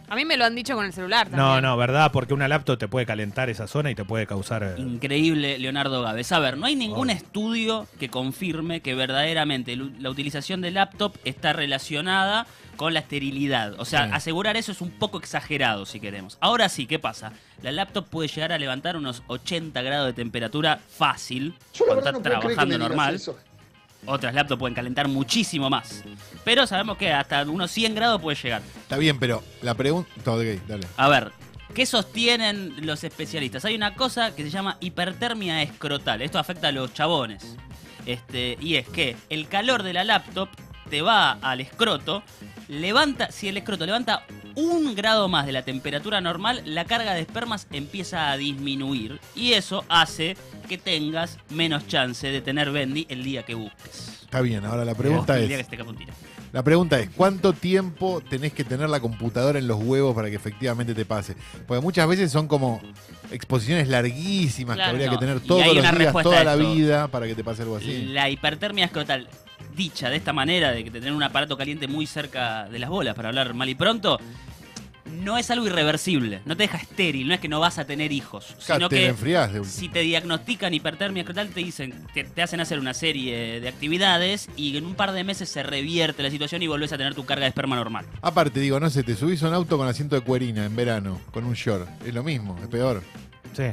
A 0.09 0.15
mí 0.15 0.25
me 0.25 0.37
lo 0.37 0.45
han 0.45 0.55
dicho 0.55 0.75
con 0.75 0.85
el 0.85 0.93
celular 0.93 1.27
también. 1.29 1.45
No, 1.45 1.61
no, 1.61 1.77
verdad, 1.77 2.11
porque 2.11 2.33
una 2.33 2.47
laptop 2.47 2.77
te 2.79 2.87
puede 2.87 3.05
calentar 3.05 3.49
esa 3.49 3.67
zona 3.67 3.91
y 3.91 3.95
te 3.95 4.03
puede 4.05 4.25
causar. 4.27 4.63
eh, 4.63 4.75
Increíble, 4.77 5.57
Leonardo 5.59 6.01
Gávez. 6.01 6.31
A 6.31 6.39
ver, 6.39 6.57
no 6.57 6.65
hay 6.65 6.75
ningún 6.75 7.09
Oh. 7.09 7.13
estudio 7.13 7.87
que 7.99 8.09
confirme 8.09 8.81
que 8.81 8.95
verdaderamente 8.95 9.75
lu- 9.75 9.91
la 9.99 10.09
utilización 10.09 10.61
de 10.61 10.71
laptop 10.71 11.15
está 11.25 11.53
relacionada 11.53 12.47
con 12.75 12.93
la 12.93 13.01
esterilidad. 13.01 13.73
O 13.79 13.85
sea, 13.85 14.05
Sí. 14.07 14.11
asegurar 14.13 14.55
eso 14.57 14.71
es 14.71 14.81
un 14.81 14.89
poco 14.91 15.17
exagerado, 15.19 15.85
si 15.85 15.99
queremos. 15.99 16.37
Ahora 16.39 16.69
sí, 16.69 16.87
¿qué 16.87 16.97
pasa? 16.97 17.33
La 17.61 17.71
laptop 17.73 18.07
puede 18.07 18.29
llegar 18.29 18.53
a 18.53 18.57
levantar 18.57 18.95
unos 18.95 19.21
80 19.27 19.81
grados 19.81 20.07
de 20.07 20.13
temperatura 20.13 20.79
fácil 20.97 21.55
cuando 21.77 21.99
está 22.09 22.21
trabajando 22.21 22.77
normal. 22.77 23.19
Otras 24.05 24.33
laptops 24.33 24.59
pueden 24.59 24.75
calentar 24.75 25.07
muchísimo 25.07 25.69
más. 25.69 26.03
Pero 26.43 26.65
sabemos 26.65 26.97
que 26.97 27.11
hasta 27.11 27.43
unos 27.43 27.69
100 27.71 27.95
grados 27.95 28.21
puede 28.21 28.37
llegar. 28.41 28.61
Está 28.81 28.97
bien, 28.97 29.19
pero 29.19 29.43
la 29.61 29.75
pregunta. 29.75 30.09
Ok, 30.25 30.43
dale. 30.67 30.87
A 30.97 31.09
ver, 31.09 31.31
¿qué 31.73 31.85
sostienen 31.85 32.85
los 32.85 33.03
especialistas? 33.03 33.65
Hay 33.65 33.75
una 33.75 33.95
cosa 33.95 34.35
que 34.35 34.43
se 34.43 34.49
llama 34.49 34.77
hipertermia 34.79 35.61
escrotal. 35.61 36.21
Esto 36.21 36.39
afecta 36.39 36.69
a 36.69 36.71
los 36.71 36.93
chabones. 36.93 37.55
Este, 38.05 38.57
y 38.59 38.75
es 38.75 38.87
que 38.87 39.15
el 39.29 39.47
calor 39.47 39.83
de 39.83 39.93
la 39.93 40.03
laptop 40.03 40.49
te 40.89 41.01
va 41.01 41.33
al 41.33 41.61
escroto, 41.61 42.23
levanta, 42.67 43.31
si 43.31 43.47
el 43.47 43.57
escroto 43.57 43.85
levanta 43.85 44.25
un 44.59 44.95
grado 44.95 45.27
más 45.27 45.45
de 45.45 45.51
la 45.51 45.63
temperatura 45.63 46.21
normal, 46.21 46.61
la 46.65 46.85
carga 46.85 47.13
de 47.13 47.21
espermas 47.21 47.67
empieza 47.71 48.31
a 48.31 48.37
disminuir. 48.37 49.19
Y 49.35 49.53
eso 49.53 49.85
hace 49.89 50.35
que 50.67 50.77
tengas 50.77 51.37
menos 51.49 51.87
chance 51.87 52.27
de 52.27 52.41
tener 52.41 52.71
Bendy 52.71 53.05
el 53.09 53.23
día 53.23 53.43
que 53.43 53.55
busques. 53.55 54.19
Está 54.23 54.41
bien, 54.41 54.63
ahora 54.65 54.85
la 54.85 54.93
pregunta 54.95 55.37
el 55.37 55.47
día 55.47 55.57
que 55.57 55.75
es. 55.75 55.79
La 56.51 56.63
pregunta 56.63 56.99
es, 56.99 57.09
¿cuánto 57.15 57.53
tiempo 57.53 58.21
tenés 58.27 58.53
que 58.53 58.63
tener 58.63 58.89
la 58.89 58.99
computadora 58.99 59.59
en 59.59 59.67
los 59.67 59.81
huevos 59.81 60.15
para 60.15 60.29
que 60.29 60.35
efectivamente 60.35 60.95
te 60.95 61.05
pase? 61.05 61.35
Porque 61.67 61.81
muchas 61.81 62.07
veces 62.07 62.31
son 62.31 62.47
como 62.47 62.81
exposiciones 63.31 63.87
larguísimas 63.87 64.75
Claro, 64.75 64.89
que 64.89 64.95
habría 64.95 65.07
no. 65.07 65.19
que 65.19 65.25
tener 65.25 65.39
todos 65.41 65.65
los 65.65 65.97
días, 65.97 66.13
toda 66.23 66.43
la 66.43 66.55
vida 66.55 67.07
para 67.07 67.27
que 67.27 67.35
te 67.35 67.43
pase 67.43 67.61
algo 67.61 67.75
así. 67.75 68.05
La 68.05 68.29
hipertermia 68.29 68.85
escrotal, 68.85 69.27
dicha 69.79 70.09
de 70.09 70.17
esta 70.17 70.33
manera, 70.33 70.71
de 70.71 70.83
que 70.83 70.91
te 70.91 70.99
tener 70.99 71.13
un 71.13 71.23
aparato 71.23 71.57
caliente 71.57 71.87
muy 71.87 72.05
cerca 72.05 72.67
de 72.67 72.79
las 72.79 72.89
bolas, 72.89 73.15
para 73.15 73.29
hablar 73.29 73.53
mal 73.53 73.69
y 73.69 73.75
pronto, 73.75 74.19
no 75.05 75.37
es 75.37 75.49
algo 75.49 75.65
irreversible. 75.65 76.41
No 76.45 76.57
te 76.57 76.63
deja 76.63 76.77
estéril, 76.77 77.29
no 77.29 77.33
es 77.33 77.39
que 77.39 77.47
no 77.47 77.61
vas 77.61 77.79
a 77.79 77.85
tener 77.85 78.11
hijos. 78.11 78.55
Sino 78.59 78.89
te 78.89 79.13
que 79.13 79.13
de 79.13 79.63
si 79.63 79.87
te 79.87 80.01
diagnostican 80.01 80.73
hipertermia 80.73 81.21
escrotal, 81.21 81.47
te 81.47 81.61
dicen, 81.61 81.93
te, 82.13 82.25
te 82.25 82.41
hacen 82.41 82.59
hacer 82.59 82.77
una 82.77 82.93
serie 82.93 83.61
de 83.61 83.69
actividades 83.69 84.49
y 84.57 84.75
en 84.75 84.85
un 84.85 84.95
par 84.95 85.13
de 85.13 85.23
meses 85.23 85.47
se 85.47 85.63
revierte 85.63 86.21
la 86.23 86.29
situación 86.29 86.61
y 86.61 86.67
volvés 86.67 86.91
a 86.91 86.97
tener 86.97 87.15
tu 87.15 87.25
carga 87.25 87.45
de 87.45 87.49
esperma 87.49 87.77
normal. 87.77 88.05
Aparte, 88.21 88.59
digo, 88.59 88.81
no 88.81 88.89
sé, 88.89 89.03
te 89.03 89.15
subís 89.15 89.41
a 89.43 89.47
un 89.47 89.53
auto 89.53 89.77
con 89.77 89.87
asiento 89.87 90.15
de 90.15 90.21
cuerina 90.21 90.65
en 90.65 90.75
verano, 90.75 91.21
con 91.31 91.45
un 91.45 91.53
short. 91.53 91.87
Es 92.05 92.13
lo 92.13 92.21
mismo, 92.21 92.59
es 92.61 92.67
peor. 92.67 93.01
Sí. 93.53 93.63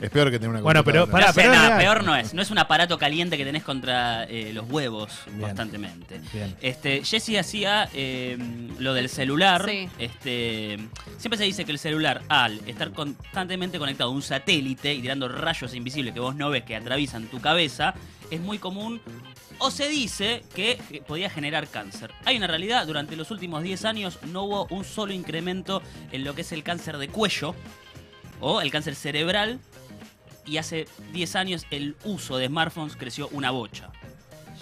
Es 0.00 0.10
peor 0.10 0.32
que 0.32 0.38
tener 0.40 0.50
una 0.50 0.60
Bueno, 0.62 0.82
pero 0.82 1.02
computadora. 1.02 1.12
Pará, 1.12 1.26
No, 1.26 1.30
o 1.30 1.32
sea, 1.32 1.42
pero 1.42 1.52
es 1.52 1.58
nada, 1.58 1.78
real. 1.78 1.80
peor 1.94 2.04
no 2.04 2.16
es. 2.16 2.34
No 2.34 2.42
es 2.42 2.50
un 2.50 2.58
aparato 2.58 2.98
caliente 2.98 3.36
que 3.36 3.44
tenés 3.44 3.62
contra 3.62 4.24
eh, 4.24 4.50
los 4.52 4.68
huevos 4.68 5.12
Bien. 5.26 5.42
constantemente. 5.42 6.20
Bien. 6.32 6.56
Este, 6.60 7.04
Jesse 7.04 7.38
hacía 7.38 7.88
eh, 7.94 8.36
lo 8.80 8.94
del 8.94 9.08
celular. 9.08 9.64
Sí. 9.68 9.88
Este, 10.00 10.76
siempre 11.18 11.38
se 11.38 11.44
dice 11.44 11.64
que 11.64 11.70
el 11.70 11.78
celular, 11.78 12.20
al 12.28 12.60
estar 12.68 12.90
constantemente 12.92 13.78
conectado 13.78 14.10
a 14.10 14.12
un 14.12 14.22
satélite 14.22 14.92
y 14.92 15.02
tirando 15.02 15.28
rayos 15.28 15.72
invisibles 15.72 16.12
que 16.14 16.20
vos 16.20 16.34
no 16.34 16.50
ves 16.50 16.64
que 16.64 16.74
atraviesan 16.74 17.26
tu 17.26 17.40
cabeza, 17.40 17.94
es 18.28 18.40
muy 18.40 18.58
común. 18.58 19.00
O 19.58 19.70
se 19.70 19.88
dice 19.88 20.42
que 20.52 21.04
podía 21.06 21.30
generar 21.30 21.68
cáncer. 21.68 22.10
Hay 22.24 22.36
una 22.36 22.48
realidad, 22.48 22.84
durante 22.88 23.14
los 23.14 23.30
últimos 23.30 23.62
10 23.62 23.84
años 23.84 24.18
no 24.32 24.42
hubo 24.42 24.66
un 24.70 24.82
solo 24.84 25.12
incremento 25.12 25.80
en 26.10 26.24
lo 26.24 26.34
que 26.34 26.40
es 26.40 26.50
el 26.50 26.64
cáncer 26.64 26.98
de 26.98 27.06
cuello 27.06 27.54
o 28.42 28.60
el 28.60 28.70
cáncer 28.70 28.94
cerebral. 28.94 29.58
Y 30.44 30.58
hace 30.58 30.86
10 31.12 31.36
años 31.36 31.66
el 31.70 31.96
uso 32.04 32.36
de 32.36 32.48
smartphones 32.48 32.96
creció 32.96 33.28
una 33.32 33.50
bocha. 33.50 33.88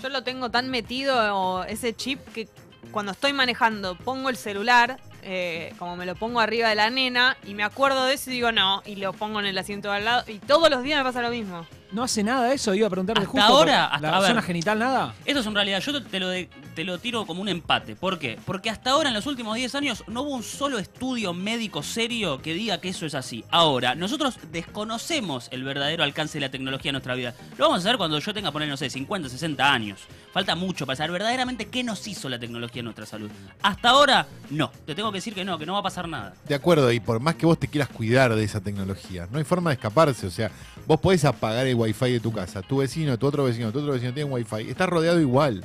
Yo 0.02 0.08
lo 0.10 0.22
tengo 0.22 0.50
tan 0.50 0.68
metido 0.70 1.16
o 1.36 1.64
ese 1.64 1.94
chip 1.96 2.20
que 2.32 2.48
cuando 2.92 3.12
estoy 3.12 3.32
manejando 3.32 3.96
pongo 3.96 4.28
el 4.30 4.36
celular, 4.36 4.98
eh, 5.22 5.74
como 5.78 5.96
me 5.96 6.06
lo 6.06 6.14
pongo 6.14 6.40
arriba 6.40 6.68
de 6.68 6.74
la 6.74 6.88
nena, 6.90 7.36
y 7.46 7.54
me 7.54 7.62
acuerdo 7.62 8.04
de 8.06 8.14
eso 8.14 8.30
y 8.30 8.34
digo 8.34 8.52
no, 8.52 8.82
y 8.86 8.96
lo 8.96 9.12
pongo 9.12 9.40
en 9.40 9.46
el 9.46 9.56
asiento 9.58 9.90
de 9.90 9.96
al 9.96 10.04
lado. 10.04 10.24
Y 10.30 10.38
todos 10.38 10.70
los 10.70 10.82
días 10.82 10.98
me 10.98 11.04
pasa 11.04 11.22
lo 11.22 11.30
mismo. 11.30 11.66
No 11.92 12.02
hace 12.04 12.22
nada 12.22 12.52
eso, 12.52 12.72
iba 12.74 12.86
a 12.86 12.90
preguntarle 12.90 13.22
Hasta 13.24 13.30
justo. 13.32 13.46
ahora, 13.46 13.86
hasta- 13.86 14.10
la 14.10 14.16
a 14.16 14.20
ver. 14.20 14.28
zona 14.30 14.42
genital, 14.42 14.78
nada. 14.78 15.14
Esto 15.24 15.40
es 15.40 15.46
en 15.46 15.54
realidad, 15.54 15.80
yo 15.80 16.02
te 16.02 16.20
lo, 16.20 16.28
de- 16.28 16.48
te 16.74 16.84
lo 16.84 16.98
tiro 16.98 17.26
como 17.26 17.42
un 17.42 17.48
empate. 17.48 17.96
¿Por 17.96 18.18
qué? 18.18 18.38
Porque 18.44 18.70
hasta 18.70 18.90
ahora, 18.90 19.08
en 19.08 19.14
los 19.14 19.26
últimos 19.26 19.56
10 19.56 19.74
años, 19.74 20.04
no 20.06 20.22
hubo 20.22 20.30
un 20.30 20.42
solo 20.42 20.78
estudio 20.78 21.32
médico 21.32 21.82
serio 21.82 22.40
que 22.40 22.54
diga 22.54 22.80
que 22.80 22.90
eso 22.90 23.06
es 23.06 23.14
así. 23.14 23.44
Ahora, 23.50 23.94
nosotros 23.94 24.38
desconocemos 24.52 25.48
el 25.50 25.64
verdadero 25.64 26.04
alcance 26.04 26.38
de 26.38 26.46
la 26.46 26.50
tecnología 26.50 26.90
en 26.90 26.94
nuestra 26.94 27.14
vida. 27.14 27.34
Lo 27.58 27.66
vamos 27.66 27.80
a 27.80 27.82
saber 27.82 27.98
cuando 27.98 28.18
yo 28.18 28.34
tenga, 28.34 28.52
poner, 28.52 28.68
no 28.68 28.76
sé, 28.76 28.90
50, 28.90 29.28
60 29.28 29.72
años. 29.72 30.00
Falta 30.32 30.54
mucho 30.54 30.86
para 30.86 30.96
saber 30.96 31.12
verdaderamente 31.12 31.66
qué 31.66 31.82
nos 31.82 32.06
hizo 32.06 32.28
la 32.28 32.38
tecnología 32.38 32.80
en 32.80 32.84
nuestra 32.84 33.06
salud. 33.06 33.30
Hasta 33.62 33.90
ahora, 33.90 34.26
no. 34.50 34.70
Te 34.86 34.94
tengo 34.94 35.10
que 35.10 35.18
decir 35.18 35.34
que 35.34 35.44
no, 35.44 35.58
que 35.58 35.66
no 35.66 35.74
va 35.74 35.80
a 35.80 35.82
pasar 35.82 36.08
nada. 36.08 36.34
De 36.46 36.54
acuerdo, 36.54 36.90
y 36.92 37.00
por 37.00 37.20
más 37.20 37.34
que 37.34 37.46
vos 37.46 37.58
te 37.58 37.68
quieras 37.68 37.88
cuidar 37.88 38.34
de 38.34 38.44
esa 38.44 38.60
tecnología, 38.60 39.26
no 39.30 39.38
hay 39.38 39.44
forma 39.44 39.70
de 39.70 39.74
escaparse. 39.74 40.26
O 40.26 40.30
sea, 40.30 40.50
vos 40.86 41.00
podés 41.00 41.24
apagar 41.24 41.66
el 41.66 41.74
wifi 41.74 42.12
de 42.12 42.20
tu 42.20 42.32
casa. 42.32 42.62
Tu 42.62 42.78
vecino, 42.78 43.18
tu 43.18 43.26
otro 43.26 43.44
vecino, 43.44 43.72
tu 43.72 43.80
otro 43.80 43.92
vecino 43.92 44.12
tienen 44.14 44.32
wifi. 44.32 44.68
Estás 44.68 44.88
rodeado 44.88 45.20
igual. 45.20 45.64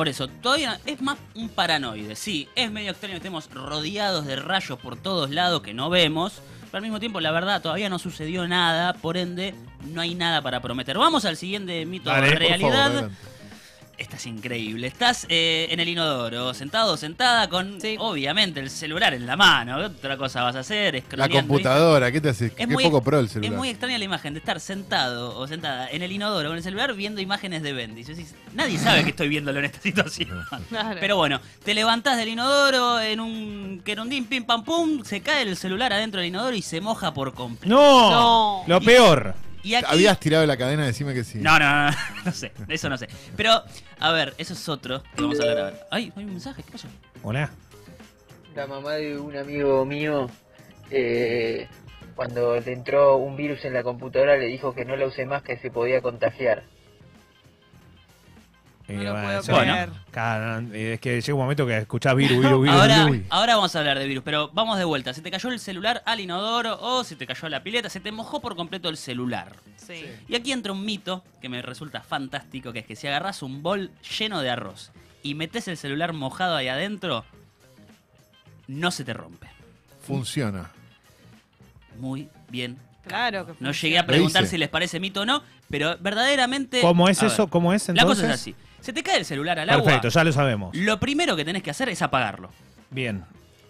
Por 0.00 0.08
eso, 0.08 0.28
todavía 0.28 0.80
es 0.86 1.02
más 1.02 1.18
un 1.34 1.50
paranoide. 1.50 2.16
Sí, 2.16 2.48
es 2.54 2.72
medio 2.72 2.90
extraño 2.90 3.12
que 3.12 3.18
estemos 3.18 3.50
rodeados 3.52 4.24
de 4.24 4.34
rayos 4.34 4.78
por 4.78 4.96
todos 4.96 5.28
lados 5.28 5.60
que 5.60 5.74
no 5.74 5.90
vemos. 5.90 6.40
Pero 6.62 6.78
al 6.78 6.82
mismo 6.84 7.00
tiempo, 7.00 7.20
la 7.20 7.30
verdad, 7.32 7.60
todavía 7.60 7.90
no 7.90 7.98
sucedió 7.98 8.48
nada. 8.48 8.94
Por 8.94 9.18
ende, 9.18 9.54
no 9.92 10.00
hay 10.00 10.14
nada 10.14 10.40
para 10.40 10.62
prometer. 10.62 10.96
Vamos 10.96 11.26
al 11.26 11.36
siguiente 11.36 11.84
mito 11.84 12.08
de 12.10 12.30
realidad. 12.30 12.94
Favor. 12.94 13.10
Estás 14.00 14.24
increíble. 14.24 14.86
Estás 14.86 15.26
eh, 15.28 15.68
en 15.70 15.78
el 15.78 15.86
inodoro, 15.88 16.54
sentado 16.54 16.94
o 16.94 16.96
sentada 16.96 17.50
con, 17.50 17.78
Sí. 17.82 17.96
obviamente, 17.98 18.58
el 18.58 18.70
celular 18.70 19.12
en 19.12 19.26
la 19.26 19.36
mano. 19.36 19.76
¿Qué 19.78 19.84
otra 19.84 20.16
cosa 20.16 20.42
vas 20.42 20.56
a 20.56 20.60
hacer? 20.60 21.04
La 21.12 21.28
computadora, 21.28 22.10
¿qué 22.10 22.18
te 22.18 22.30
hace? 22.30 22.46
Es 22.46 22.52
Qué 22.54 22.66
muy- 22.66 22.82
poco 22.84 23.02
pro 23.02 23.18
el 23.20 23.26
es 23.26 23.32
celular. 23.32 23.58
muy 23.58 23.68
extraña 23.68 23.98
la 23.98 24.04
imagen 24.04 24.32
de 24.32 24.38
estar 24.40 24.58
sentado 24.58 25.36
o 25.36 25.46
sentada 25.46 25.90
en 25.90 26.00
el 26.00 26.10
inodoro 26.12 26.48
con 26.48 26.56
el 26.56 26.62
celular 26.62 26.94
viendo 26.94 27.20
imágenes 27.20 27.62
de 27.62 27.74
Bendy. 27.74 28.02
Nadie 28.54 28.78
sabe 28.78 29.04
que 29.04 29.10
estoy 29.10 29.28
viéndolo 29.28 29.58
en 29.58 29.66
esta 29.66 29.80
situación. 29.82 30.30
Claro. 30.70 30.96
Pero 30.98 31.16
bueno, 31.16 31.38
te 31.62 31.74
levantás 31.74 32.16
del 32.16 32.30
inodoro 32.30 33.00
en 33.02 33.20
un 33.20 33.82
querundín, 33.84 34.24
pim 34.24 34.44
pam 34.44 34.64
pum, 34.64 35.04
se 35.04 35.20
cae 35.20 35.42
el 35.42 35.58
celular 35.58 35.92
adentro 35.92 36.20
del 36.20 36.28
inodoro 36.30 36.56
y 36.56 36.62
se 36.62 36.80
moja 36.80 37.12
por 37.12 37.34
completo. 37.34 37.74
No, 37.74 38.10
No. 38.10 38.64
lo 38.66 38.80
peor. 38.80 39.34
Y 39.62 39.74
aquí... 39.74 39.86
Habías 39.88 40.18
tirado 40.18 40.46
la 40.46 40.56
cadena, 40.56 40.86
decime 40.86 41.14
que 41.14 41.24
sí. 41.24 41.38
No, 41.38 41.58
no, 41.58 41.64
no, 41.64 41.90
no, 41.90 41.96
no 42.24 42.32
sé, 42.32 42.52
eso 42.68 42.88
no 42.88 42.96
sé. 42.96 43.08
Pero, 43.36 43.62
a 43.98 44.12
ver, 44.12 44.34
eso 44.38 44.54
es 44.54 44.68
otro 44.68 45.02
que 45.14 45.22
vamos 45.22 45.40
a 45.40 45.42
hablar 45.42 45.58
ahora. 45.58 45.86
Ay, 45.90 46.12
hay 46.16 46.24
un 46.24 46.30
mensaje, 46.30 46.62
¿qué 46.62 46.72
pasó? 46.72 46.88
Hola. 47.22 47.50
La 48.54 48.66
mamá 48.66 48.94
de 48.94 49.18
un 49.18 49.36
amigo 49.36 49.84
mío, 49.84 50.28
eh, 50.90 51.68
cuando 52.16 52.58
le 52.58 52.72
entró 52.72 53.16
un 53.16 53.36
virus 53.36 53.64
en 53.64 53.74
la 53.74 53.82
computadora, 53.82 54.36
le 54.36 54.46
dijo 54.46 54.74
que 54.74 54.84
no 54.84 54.96
la 54.96 55.06
use 55.06 55.24
más, 55.26 55.42
que 55.42 55.56
se 55.58 55.70
podía 55.70 56.00
contagiar. 56.00 56.64
Y 58.90 58.96
No 58.96 59.02
lo 59.14 59.22
puedo 59.22 59.42
creer. 59.42 59.90
Es 60.94 61.00
que 61.00 61.20
llega 61.20 61.34
un 61.34 61.40
momento 61.40 61.66
que 61.66 61.78
escuchás 61.78 62.14
virus, 62.16 62.38
virus, 62.38 62.62
virus, 62.62 62.76
Ahora, 62.80 63.04
virus. 63.06 63.26
ahora 63.30 63.56
vamos 63.56 63.76
a 63.76 63.78
hablar 63.78 63.98
de 63.98 64.06
virus, 64.06 64.24
pero 64.24 64.50
vamos 64.52 64.78
de 64.78 64.84
vuelta. 64.84 65.14
Se 65.14 65.22
te 65.22 65.30
cayó 65.30 65.50
el 65.50 65.60
celular 65.60 66.02
al 66.06 66.20
inodoro 66.20 66.78
o 66.80 67.04
se 67.04 67.16
te 67.16 67.26
cayó 67.26 67.48
la 67.48 67.62
pileta, 67.62 67.88
se 67.88 68.00
te 68.00 68.12
mojó 68.12 68.40
por 68.40 68.56
completo 68.56 68.88
el 68.88 68.96
celular. 68.96 69.52
Sí. 69.76 70.04
Y 70.28 70.34
aquí 70.34 70.52
entra 70.52 70.72
un 70.72 70.84
mito 70.84 71.24
que 71.40 71.48
me 71.48 71.62
resulta 71.62 72.00
fantástico, 72.00 72.72
que 72.72 72.80
es 72.80 72.86
que 72.86 72.96
si 72.96 73.06
agarras 73.06 73.42
un 73.42 73.62
bol 73.62 73.90
lleno 74.18 74.40
de 74.40 74.50
arroz 74.50 74.90
y 75.22 75.34
metes 75.34 75.68
el 75.68 75.76
celular 75.76 76.12
mojado 76.12 76.56
ahí 76.56 76.68
adentro, 76.68 77.24
no 78.66 78.90
se 78.90 79.04
te 79.04 79.12
rompe. 79.12 79.48
Funciona. 80.02 80.70
Muy 81.98 82.28
bien 82.48 82.78
Claro 83.06 83.46
que 83.46 83.52
No 83.60 83.72
llegué 83.72 83.98
a 83.98 84.06
preguntar 84.06 84.46
si 84.46 84.58
les 84.58 84.68
parece 84.68 85.00
mito 85.00 85.22
o 85.22 85.26
no, 85.26 85.42
pero 85.68 85.96
verdaderamente. 85.98 86.80
¿Cómo 86.80 87.08
es 87.08 87.20
ver, 87.20 87.30
eso? 87.30 87.48
¿Cómo 87.48 87.72
es 87.72 87.88
La 87.88 87.92
entonces? 87.92 88.24
cosa 88.24 88.34
es 88.34 88.40
así. 88.40 88.54
Se 88.80 88.92
te 88.92 89.02
cae 89.02 89.18
el 89.18 89.24
celular 89.24 89.58
al 89.58 89.68
Perfecto, 89.68 90.08
agua. 90.08 90.10
ya 90.10 90.24
lo 90.24 90.32
sabemos. 90.32 90.76
Lo 90.76 90.98
primero 91.00 91.36
que 91.36 91.44
tenés 91.44 91.62
que 91.62 91.70
hacer 91.70 91.88
es 91.88 92.02
apagarlo. 92.02 92.50
Bien, 92.90 93.24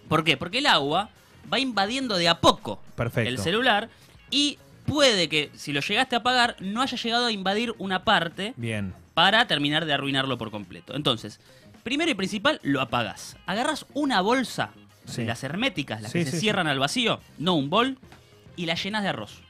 ¿Por 0.08 0.24
qué? 0.24 0.36
Porque 0.36 0.58
el 0.58 0.66
agua 0.66 1.08
va 1.52 1.58
invadiendo 1.60 2.16
de 2.16 2.28
a 2.28 2.40
poco 2.40 2.82
Perfecto. 2.96 3.28
el 3.28 3.38
celular 3.38 3.88
y 4.30 4.58
puede 4.86 5.28
que 5.28 5.50
si 5.54 5.72
lo 5.72 5.80
llegaste 5.80 6.16
a 6.16 6.18
apagar 6.18 6.56
no 6.60 6.82
haya 6.82 6.96
llegado 6.96 7.26
a 7.26 7.32
invadir 7.32 7.74
una 7.78 8.02
parte 8.04 8.54
bien. 8.56 8.92
para 9.14 9.46
terminar 9.46 9.84
de 9.84 9.92
arruinarlo 9.92 10.36
por 10.38 10.50
completo. 10.50 10.96
Entonces, 10.96 11.38
primero 11.84 12.10
y 12.10 12.14
principal, 12.14 12.58
lo 12.64 12.80
apagás. 12.80 13.36
Agarras 13.46 13.86
una 13.94 14.20
bolsa 14.20 14.70
Sí. 15.06 15.24
las 15.24 15.42
herméticas, 15.44 16.02
las 16.02 16.12
Sí, 16.12 16.20
que 16.20 16.24
sí, 16.26 16.30
se 16.32 16.40
cierran 16.40 16.66
al 16.66 16.78
vacío, 16.78 17.20
no 17.38 17.54
un 17.54 17.68
bol, 17.70 17.98
y 18.56 18.66
la 18.66 18.74
llenas 18.74 19.02
de 19.02 19.08
arroz. 19.10 19.42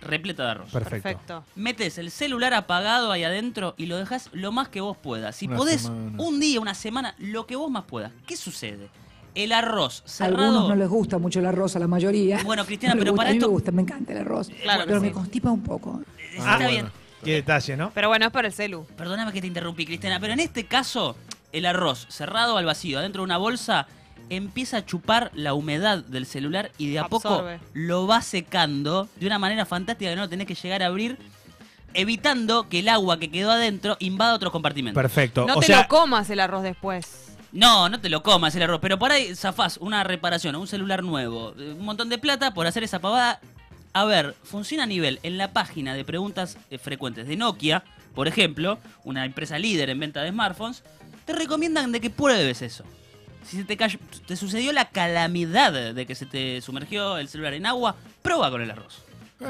Repleta 0.00 0.44
de 0.44 0.50
arroz. 0.50 0.70
Perfecto. 0.70 1.02
Perfecto. 1.02 1.44
Metes 1.56 1.98
el 1.98 2.10
celular 2.10 2.52
apagado 2.54 3.10
ahí 3.12 3.24
adentro 3.24 3.74
y 3.76 3.86
lo 3.86 3.96
dejas 3.96 4.28
lo 4.32 4.52
más 4.52 4.68
que 4.68 4.80
vos 4.80 4.96
puedas. 4.96 5.34
Si 5.36 5.46
Una 5.46 5.56
podés, 5.56 5.82
semana. 5.82 6.22
un 6.22 6.38
día, 6.40 6.60
una 6.60 6.74
semana, 6.74 7.14
lo 7.18 7.46
que 7.46 7.56
vos 7.56 7.70
más 7.70 7.84
puedas. 7.84 8.12
¿Qué 8.26 8.36
sucede? 8.36 8.88
El 9.34 9.52
arroz 9.52 10.02
A 10.04 10.08
cerrado. 10.08 10.44
algunos 10.46 10.68
no 10.68 10.74
les 10.76 10.88
gusta 10.88 11.18
mucho 11.18 11.40
el 11.40 11.46
arroz, 11.46 11.76
a 11.76 11.78
la 11.78 11.86
mayoría. 11.88 12.42
Bueno, 12.44 12.64
Cristiana, 12.64 12.94
No 12.94 12.98
les 13.00 13.04
pero 13.04 13.12
gusta. 13.12 13.20
para 13.20 13.30
a 13.30 13.32
mí 13.32 13.38
esto- 13.38 13.48
me 13.48 13.52
gusta, 13.52 13.72
me 13.72 13.82
encanta 13.82 14.12
el 14.12 14.18
arroz. 14.18 14.48
Claro 14.62 14.84
pero 14.86 15.00
sí. 15.00 15.06
me 15.06 15.12
constipa 15.12 15.50
un 15.50 15.62
poco. 15.62 16.02
Está 16.34 16.54
Ah, 16.54 16.58
bien. 16.58 16.70
bueno. 16.72 16.90
Qué 17.24 17.32
detalle, 17.32 17.76
¿no? 17.76 17.90
Pero 17.94 18.08
bueno, 18.08 18.26
es 18.26 18.30
por 18.32 18.44
el 18.46 18.52
celu. 18.52 18.86
Perdóname 18.96 19.32
que 19.32 19.40
te 19.40 19.46
interrumpí, 19.46 19.84
Cristiana, 19.86 20.20
pero 20.20 20.32
en 20.34 20.40
este 20.40 20.66
caso, 20.66 21.16
el 21.52 21.66
arroz 21.66 22.06
cerrado 22.08 22.56
al 22.58 22.64
vacío, 22.66 22.98
adentro 22.98 23.22
de 23.22 23.24
una 23.24 23.36
bolsa, 23.38 23.88
empieza 24.30 24.78
a 24.78 24.86
chupar 24.86 25.30
la 25.34 25.54
humedad 25.54 25.98
del 26.04 26.26
celular 26.26 26.70
y 26.78 26.90
de 26.90 26.98
a 26.98 27.02
Absorbe. 27.02 27.58
poco 27.58 27.70
lo 27.74 28.06
va 28.06 28.22
secando 28.22 29.08
de 29.16 29.26
una 29.26 29.38
manera 29.38 29.64
fantástica 29.66 30.10
que 30.10 30.16
no 30.16 30.22
lo 30.22 30.28
tenés 30.28 30.46
que 30.46 30.54
llegar 30.54 30.82
a 30.82 30.86
abrir, 30.86 31.18
evitando 31.94 32.68
que 32.68 32.80
el 32.80 32.88
agua 32.88 33.18
que 33.18 33.30
quedó 33.30 33.50
adentro 33.52 33.96
invada 34.00 34.34
otros 34.34 34.52
compartimentos. 34.52 35.00
Perfecto. 35.00 35.46
No 35.46 35.54
o 35.56 35.60
te 35.60 35.66
sea, 35.66 35.82
lo 35.82 35.88
comas 35.88 36.28
el 36.30 36.40
arroz 36.40 36.62
después. 36.62 37.36
No, 37.52 37.88
no 37.88 38.00
te 38.00 38.08
lo 38.10 38.22
comas 38.22 38.54
el 38.54 38.62
arroz, 38.62 38.80
pero 38.82 38.98
por 38.98 39.12
ahí 39.12 39.34
zafás 39.34 39.78
una 39.78 40.04
reparación, 40.04 40.56
un 40.56 40.66
celular 40.66 41.02
nuevo, 41.02 41.54
eh, 41.58 41.72
un 41.72 41.84
montón 41.84 42.08
de 42.08 42.18
plata 42.18 42.52
por 42.52 42.66
hacer 42.66 42.82
esa 42.82 42.98
pavada. 42.98 43.40
A 43.94 44.04
ver, 44.04 44.34
funciona 44.42 44.82
a 44.82 44.86
nivel 44.86 45.20
en 45.22 45.38
la 45.38 45.52
página 45.52 45.94
de 45.94 46.04
preguntas 46.04 46.58
eh, 46.70 46.76
frecuentes 46.76 47.26
de 47.26 47.36
Nokia, 47.36 47.82
por 48.14 48.28
ejemplo, 48.28 48.78
una 49.04 49.24
empresa 49.24 49.58
líder 49.58 49.88
en 49.88 50.00
venta 50.00 50.22
de 50.22 50.30
smartphones, 50.30 50.82
te 51.24 51.32
recomiendan 51.32 51.92
de 51.92 52.00
que 52.00 52.10
pruebes 52.10 52.60
eso. 52.60 52.84
Si 53.48 53.56
se 53.58 53.64
te, 53.64 53.76
cayó- 53.76 53.98
te 54.26 54.36
sucedió 54.36 54.72
la 54.72 54.86
calamidad 54.90 55.94
de 55.94 56.06
que 56.06 56.14
se 56.14 56.26
te 56.26 56.60
sumergió 56.60 57.18
el 57.18 57.28
celular 57.28 57.54
en 57.54 57.66
agua, 57.66 57.94
prueba 58.22 58.50
con 58.50 58.60
el 58.62 58.70
arroz. 58.70 59.02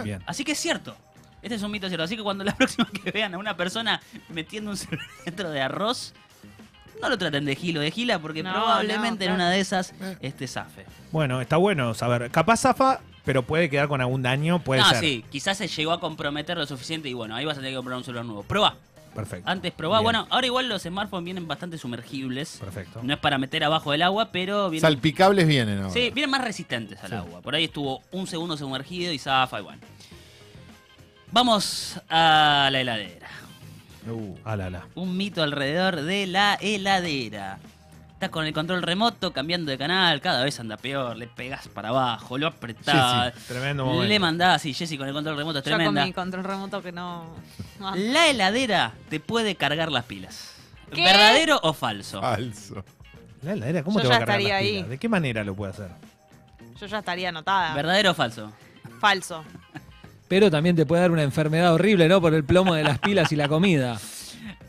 bien. 0.05 0.23
Así 0.26 0.45
que 0.45 0.53
es 0.53 0.59
cierto. 0.59 0.97
Este 1.43 1.55
es 1.57 1.62
un 1.62 1.71
mito 1.71 1.87
cierto. 1.88 2.05
Así 2.05 2.17
que 2.17 2.23
cuando 2.23 2.45
la 2.45 2.55
próxima 2.57 2.88
que 2.91 3.11
vean 3.11 3.35
a 3.35 3.38
una 3.38 3.57
persona 3.57 4.00
metiendo 4.29 4.71
un 4.71 4.76
celular 4.76 5.07
dentro 5.25 5.50
de 5.50 5.61
arroz, 5.61 6.12
no 7.00 7.09
lo 7.09 7.19
traten 7.19 7.45
de 7.45 7.55
gilo 7.57 7.81
de 7.81 7.91
gila 7.91 8.19
porque 8.19 8.43
No, 8.43 8.53
probablemente 8.53 9.25
no, 9.26 9.31
en 9.31 9.35
una 9.37 9.50
de 9.50 9.61
esas 9.61 9.93
este 10.21 10.47
zafe. 10.49 10.87
Bueno, 11.12 11.41
está 11.41 11.57
bueno 11.57 11.93
saber. 11.95 12.31
Capaz 12.31 12.59
zafa, 12.62 13.00
pero 13.25 13.43
puede 13.43 13.69
quedar 13.71 13.87
con 13.88 14.00
algún 14.00 14.23
daño, 14.23 14.61
puede 14.61 14.81
no, 14.81 14.88
ser. 14.91 15.00
sí, 15.00 15.25
quizás 15.31 15.59
se 15.59 15.69
llegó 15.69 15.93
a 15.93 16.00
comprometer 16.00 16.57
lo 16.57 16.67
suficiente 16.67 17.09
y 17.09 17.12
bueno, 17.15 17.35
ahí 17.37 17.45
vas 17.45 17.55
a 17.57 17.61
tener 17.61 17.73
que 17.73 17.76
comprar 17.76 17.99
un 17.99 18.05
celular 18.05 18.25
nuevo. 18.25 18.43
Prueba. 18.43 18.76
Perfecto. 19.17 19.51
Antes 19.51 19.73
probá. 19.73 19.97
Bien. 19.99 20.05
Bueno, 20.05 20.27
ahora 20.31 20.47
igual 20.47 20.69
los 20.69 20.83
smartphones 20.83 21.25
vienen 21.25 21.49
bastante 21.49 21.79
sumergibles. 21.79 22.59
Perfecto. 22.61 23.01
No 23.03 23.15
es 23.15 23.19
para 23.19 23.39
meter 23.39 23.65
abajo 23.65 23.91
del 23.93 24.03
agua, 24.03 24.31
pero 24.31 24.71
vienen, 24.71 24.83
Salpicables 24.83 25.49
vienen 25.49 25.79
ahora. 25.79 25.91
sí, 25.91 26.11
vienen 26.11 26.31
más 26.31 26.45
resistentes 26.45 27.03
al 27.03 27.11
Sí. 27.11 27.17
agua. 27.17 27.41
Por 27.41 27.55
ahí 27.55 27.65
estuvo 27.65 28.03
un 28.13 28.27
segundo 28.27 28.57
sumergido 28.57 29.13
y 29.13 29.19
zafa 29.19 29.59
y 29.61 29.63
bueno. 29.65 29.81
Vamos 31.33 32.01
a 32.09 32.69
la 32.71 32.81
heladera. 32.81 33.29
Uh, 34.09 34.37
Ah, 34.45 34.55
la, 34.57 34.71
la. 34.71 34.87
un 34.95 35.17
mito 35.17 35.43
alrededor 35.43 36.03
de 36.03 36.27
la 36.29 36.57
heladera. 36.61 37.59
Estás 38.17 38.31
con 38.31 38.47
el 38.47 38.55
control 38.55 38.81
remoto, 38.81 39.31
cambiando 39.31 39.71
de 39.71 39.77
canal, 39.77 40.23
cada 40.23 40.43
vez 40.43 40.59
anda 40.59 40.79
peor, 40.79 41.19
le 41.19 41.27
pegás 41.27 41.69
para 41.69 41.91
abajo, 41.91 42.39
lo 42.39 42.47
apretás, 42.47 43.35
Tremendo 43.47 43.85
momento. 43.85 44.05
le 44.09 44.19
mandás, 44.19 44.65
y 44.65 44.73
Jessy 44.73 44.97
con 44.97 45.07
el 45.07 45.13
control 45.13 45.37
remoto 45.37 45.59
es 45.59 45.65
Yo 45.67 45.71
con 45.73 45.79
tremenda. 45.81 46.07
mi 46.07 46.15
control 46.15 46.45
remoto 46.45 46.81
que 46.83 46.93
no. 46.93 47.27
no. 47.79 47.95
La 47.95 48.29
heladera 48.29 48.93
te 49.11 49.21
puede 49.21 49.55
cargar 49.55 49.93
las 49.93 50.05
pilas. 50.07 50.55
¿Qué? 50.95 51.03
¿Verdadero 51.05 51.61
o 51.63 51.75
falso? 51.75 52.23
falso. 52.23 52.83
La 53.43 53.53
heladera, 53.53 53.83
¿cómo 53.83 53.99
Yo 53.99 54.05
te 54.05 54.09
va 54.09 54.17
a 54.17 54.19
cargar 54.21 54.39
estaría 54.41 54.55
las 54.55 54.63
ahí. 54.63 54.73
pilas? 54.77 54.89
¿De 54.89 54.99
qué 54.99 55.09
manera 55.11 55.45
lo 55.45 55.55
puede 55.55 55.73
hacer? 55.73 55.91
Yo 56.81 56.87
ya 56.87 56.99
estaría 57.01 57.29
anotada. 57.29 57.75
¿Verdadero 57.75 58.13
o 58.13 58.15
falso? 58.15 58.51
Falso. 58.99 59.45
Pero 60.27 60.51
también 60.51 60.75
te 60.75 60.87
puede 60.87 61.03
dar 61.03 61.11
una 61.11 61.23
enfermedad 61.23 61.75
horrible, 61.75 62.09
¿no? 62.09 62.21
Por 62.23 62.33
el 62.33 62.45
plomo 62.45 62.75
de 62.75 62.83
las 62.83 62.99
pilas 62.99 63.31
y 63.33 63.37
la 63.37 63.47
comida. 63.47 63.99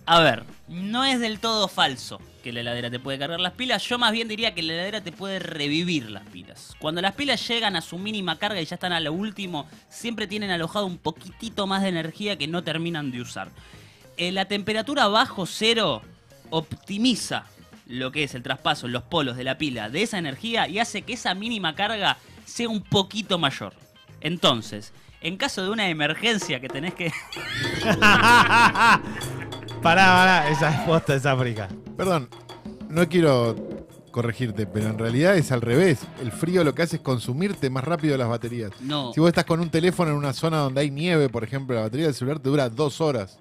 A 0.10 0.22
ver, 0.22 0.46
no 0.70 1.04
es 1.04 1.20
del 1.20 1.42
todo 1.42 1.68
falso 1.68 2.22
que 2.42 2.54
la 2.54 2.62
heladera 2.62 2.90
te 2.90 2.98
puede 2.98 3.20
cargar 3.20 3.42
las 3.42 3.52
pilas. 3.52 3.84
Yo 3.84 4.00
más 4.00 4.14
bien 4.14 4.30
diría 4.30 4.56
que 4.56 4.64
la 4.64 4.72
heladera 4.72 5.02
te 5.02 5.12
puede 5.12 5.40
revivir 5.40 6.10
las 6.10 6.26
pilas. 6.30 6.78
Cuando 6.80 7.02
las 7.02 7.14
pilas 7.14 7.46
llegan 7.46 7.76
a 7.76 7.82
su 7.82 7.98
mínima 7.98 8.38
carga 8.38 8.62
y 8.62 8.66
ya 8.66 8.76
están 8.76 8.94
a 8.94 9.02
lo 9.02 9.12
último, 9.12 9.68
siempre 9.90 10.26
tienen 10.26 10.50
alojado 10.50 10.86
un 10.86 10.98
poquitito 10.98 11.68
más 11.68 11.82
de 11.82 11.90
energía 11.90 12.38
que 12.38 12.48
no 12.48 12.64
terminan 12.64 13.12
de 13.12 13.20
usar. 13.20 13.50
Eh, 14.16 14.32
la 14.32 14.46
temperatura 14.46 15.10
bajo 15.10 15.46
cero 15.46 16.02
optimiza 16.52 17.44
lo 17.86 18.14
que 18.14 18.24
es 18.24 18.34
el 18.34 18.44
traspaso 18.44 18.86
en 18.86 18.94
los 18.94 19.04
polos 19.04 19.36
de 19.36 19.44
la 19.44 19.58
pila 19.58 19.90
de 19.90 20.04
esa 20.04 20.18
energía 20.18 20.70
y 20.70 20.80
hace 20.80 21.02
que 21.02 21.14
esa 21.14 21.36
mínima 21.36 21.76
carga 21.76 22.18
sea 22.46 22.70
un 22.70 22.82
poquito 22.82 23.40
mayor. 23.40 23.74
Entonces, 24.22 24.94
en 25.20 25.36
caso 25.36 25.64
de 25.64 25.70
una 25.70 25.90
emergencia 25.90 26.62
que 26.62 26.70
tenés 26.70 26.94
que... 26.94 27.12
Pará, 29.82 30.06
pará, 30.06 30.50
esa 30.50 30.70
es 30.70 30.80
posta, 30.82 31.16
es 31.16 31.26
África. 31.26 31.70
Perdón, 31.96 32.30
no 32.90 33.08
quiero 33.08 33.56
corregirte, 34.12 34.66
pero 34.66 34.88
en 34.88 34.98
realidad 34.98 35.38
es 35.38 35.52
al 35.52 35.62
revés. 35.62 36.00
El 36.22 36.32
frío 36.32 36.64
lo 36.64 36.74
que 36.74 36.82
hace 36.82 36.96
es 36.98 37.02
consumirte 37.02 37.70
más 37.70 37.84
rápido 37.84 38.18
las 38.18 38.28
baterías. 38.28 38.72
No. 38.82 39.14
Si 39.14 39.20
vos 39.20 39.30
estás 39.30 39.46
con 39.46 39.60
un 39.60 39.70
teléfono 39.70 40.12
en 40.12 40.18
una 40.18 40.34
zona 40.34 40.58
donde 40.58 40.82
hay 40.82 40.90
nieve, 40.90 41.30
por 41.30 41.44
ejemplo, 41.44 41.76
la 41.76 41.84
batería 41.84 42.08
del 42.08 42.16
celular 42.16 42.40
te 42.40 42.50
dura 42.50 42.70
dos 42.70 43.00
horas. 43.00 43.40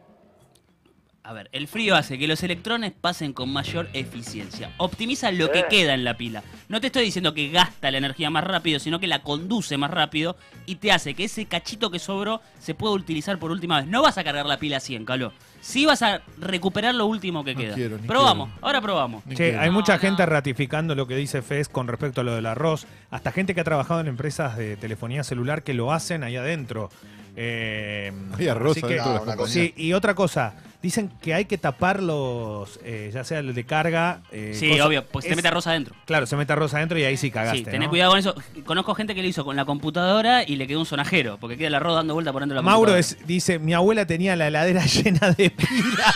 A 1.29 1.33
ver, 1.33 1.49
el 1.51 1.67
frío 1.67 1.97
hace 1.97 2.19
que 2.19 2.29
los 2.29 2.41
electrones 2.45 2.93
pasen 2.93 3.33
con 3.33 3.53
mayor 3.53 3.89
eficiencia. 3.95 4.71
Optimiza 4.77 5.33
lo 5.33 5.51
que 5.51 5.65
queda 5.69 5.93
en 5.95 6.05
la 6.05 6.17
pila. 6.17 6.45
No 6.69 6.81
te 6.81 6.87
estoy 6.87 7.03
diciendo 7.05 7.35
que 7.35 7.49
gasta 7.51 7.91
la 7.91 7.99
energía 7.99 8.31
más 8.31 8.45
rápido, 8.45 8.79
sino 8.79 9.01
que 9.01 9.09
la 9.09 9.25
conduce 9.25 9.77
más 9.77 9.91
rápido 9.91 10.37
y 10.67 10.77
te 10.77 10.93
hace 10.93 11.15
que 11.15 11.25
ese 11.25 11.47
cachito 11.47 11.91
que 11.91 11.99
sobró 11.99 12.41
se 12.61 12.75
pueda 12.75 12.95
utilizar 12.95 13.41
por 13.41 13.51
última 13.51 13.79
vez. 13.81 13.89
No 13.89 14.03
vas 14.03 14.19
a 14.19 14.23
cargar 14.23 14.47
la 14.47 14.59
pila 14.59 14.77
a 14.77 14.81
100, 14.81 15.05
Calo. 15.05 15.33
Sí 15.61 15.85
vas 15.85 16.01
a 16.03 16.23
recuperar 16.39 16.95
lo 16.95 17.07
último 17.07 17.43
que 17.43 17.55
No 17.55 17.61
queda. 17.61 17.75
quiero, 17.75 17.99
ni 17.99 18.07
probamos, 18.07 18.51
quiero. 18.51 18.65
ahora 18.67 18.81
probamos. 18.81 19.27
Ni 19.27 19.35
Che, 19.35 19.49
quiero. 19.49 19.61
hay 19.63 19.71
mucha 19.71 19.95
No, 19.95 19.99
gente 19.99 20.23
no. 20.23 20.27
ratificando 20.31 20.95
lo 20.95 21.09
que 21.09 21.17
dice 21.17 21.43
Fez 21.43 21.69
con 21.69 21.89
respecto 21.89 22.21
a 22.21 22.25
lo 22.25 22.37
del 22.37 22.47
arroz. 22.47 22.87
Hasta 23.11 23.33
gente 23.33 23.53
que 23.53 23.63
ha 23.63 23.65
trabajado 23.65 23.99
en 24.01 24.07
empresas 24.07 24.57
de 24.57 24.77
telefonía 24.77 25.25
celular 25.25 25.65
que 25.65 25.75
lo 25.75 25.93
hacen 25.93 26.23
ahí 26.23 26.37
adentro. 26.37 26.89
Eh, 27.35 28.13
Hay 28.39 28.49
arroz 28.49 28.77
así 28.79 28.81
que- 28.87 29.01
adentro 29.01 29.13
de 29.13 29.19
compañías. 29.19 29.51
Sí, 29.51 29.75
y 29.77 29.93
otra 29.93 30.15
cosa, 30.15 30.55
dicen 30.87 31.11
que 31.21 31.35
hay 31.35 31.45
que 31.45 31.59
tapar 31.59 32.03
los, 32.03 32.81
eh, 32.83 33.11
ya 33.13 33.23
sea 33.25 33.41
el 33.41 33.55
de 33.55 33.65
carga. 33.67 34.21
eh, 34.33 34.53
Sí, 34.55 34.71
cosas- 34.71 34.87
obvio, 34.87 35.05
porque 35.07 35.23
se 35.25 35.29
te 35.29 35.33
es- 35.33 35.37
mete 35.37 35.49
arroz 35.49 35.67
adentro. 35.67 35.95
Claro, 36.07 36.27
se 36.27 36.37
mete 36.37 36.53
arroz 36.53 36.73
adentro 36.75 36.99
y 36.99 37.05
ahí 37.05 37.17
sí 37.17 37.31
cagaste. 37.31 37.59
Sí, 37.59 37.65
tenés 37.65 37.81
¿no? 37.83 37.91
cuidado 37.91 38.11
con 38.13 38.19
eso. 38.19 38.35
Conozco 38.65 38.95
gente 38.95 39.15
que 39.15 39.23
lo 39.23 39.29
hizo 39.29 39.45
con 39.45 39.57
la 39.57 39.65
computadora 39.65 40.43
y 40.45 40.57
le 40.57 40.67
quedó 40.67 40.81
un 40.81 40.87
sonajero, 40.87 41.37
porque 41.39 41.57
queda 41.57 41.69
el 41.69 41.75
arroz 41.75 41.97
dando 41.97 42.15
vuelta 42.15 42.33
por 42.33 42.41
dentro 42.43 42.55
de 42.55 42.63
la 42.63 42.63
Mauro 42.63 42.93
computadora. 42.93 43.01
es- 43.01 43.27
dice, 43.27 43.59
mi 43.59 43.75
abuela 43.75 44.07
tenía 44.07 44.35
la 44.37 44.47
heladera 44.49 44.83
llena 44.87 45.31
de 45.33 45.51
pilas. 45.51 46.15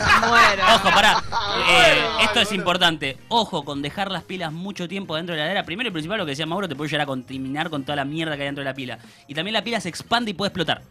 Muero. 0.26 0.62
Ojo, 0.76 0.90
pará. 0.94 1.22
Eh, 1.70 2.24
esto 2.24 2.40
es 2.40 2.52
importante. 2.52 3.16
Ojo 3.28 3.64
con 3.64 3.82
dejar 3.82 4.10
las 4.10 4.22
pilas 4.22 4.52
mucho 4.52 4.88
tiempo 4.88 5.14
dentro 5.16 5.34
de 5.34 5.38
la 5.40 5.44
heladera. 5.46 5.64
Primero 5.64 5.88
y 5.88 5.92
principal, 5.92 6.18
lo 6.18 6.24
que 6.24 6.30
decía 6.30 6.46
Mauro, 6.46 6.68
te 6.68 6.74
puede 6.74 6.88
llegar 6.90 7.02
a 7.02 7.06
contaminar 7.06 7.70
con 7.70 7.82
toda 7.84 7.96
la 7.96 8.04
mierda 8.04 8.34
que 8.36 8.42
hay 8.42 8.46
dentro 8.48 8.62
de 8.64 8.70
la 8.70 8.74
pila. 8.74 8.98
Y 9.28 9.34
también 9.34 9.52
la 9.52 9.62
pila 9.62 9.80
se 9.80 9.88
expande 9.88 10.30
y 10.30 10.34
puede 10.34 10.48
explotar. 10.48 10.82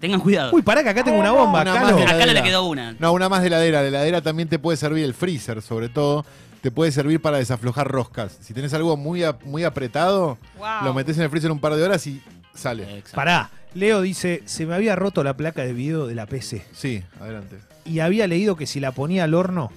Tengan 0.00 0.20
cuidado. 0.20 0.52
Uy, 0.54 0.62
pará 0.62 0.82
que 0.82 0.88
acá 0.90 1.02
tengo 1.04 1.18
una 1.18 1.32
bomba, 1.32 1.62
Una 1.62 1.72
de 1.92 2.02
Acá 2.04 2.26
no 2.26 2.32
le 2.32 2.42
quedó 2.42 2.64
una. 2.66 2.92
No, 2.98 3.12
una 3.12 3.28
más 3.28 3.40
de 3.42 3.48
heladera. 3.48 3.82
La 3.82 3.88
heladera 3.88 4.22
también 4.22 4.48
te 4.48 4.58
puede 4.58 4.76
servir 4.76 5.04
el 5.04 5.14
freezer, 5.14 5.60
sobre 5.62 5.88
todo. 5.88 6.24
Te 6.60 6.70
puede 6.70 6.90
servir 6.92 7.20
para 7.20 7.38
desaflojar 7.38 7.86
roscas. 7.88 8.36
Si 8.40 8.52
tenés 8.52 8.74
algo 8.74 8.96
muy, 8.96 9.22
muy 9.44 9.64
apretado, 9.64 10.38
Wow. 10.58 10.84
lo 10.84 10.94
metés 10.94 11.16
en 11.16 11.22
el 11.24 11.30
freezer 11.30 11.50
un 11.52 11.60
par 11.60 11.74
de 11.74 11.82
horas 11.82 12.06
y 12.06 12.20
sale. 12.54 12.82
Exacto. 12.84 13.14
Pará, 13.14 13.50
Leo 13.74 14.00
dice, 14.02 14.42
se 14.46 14.66
me 14.66 14.74
había 14.74 14.96
roto 14.96 15.22
la 15.22 15.36
placa 15.36 15.62
de 15.62 15.72
video 15.72 16.06
de 16.06 16.14
la 16.16 16.26
PC 16.26 16.64
Sí, 16.72 17.02
adelante. 17.20 17.58
y 17.84 18.00
había 18.00 18.26
leído 18.26 18.56
que 18.56 18.66
si 18.66 18.80
la 18.80 18.90
ponía 18.92 19.24
al 19.24 19.34
horno 19.34 19.70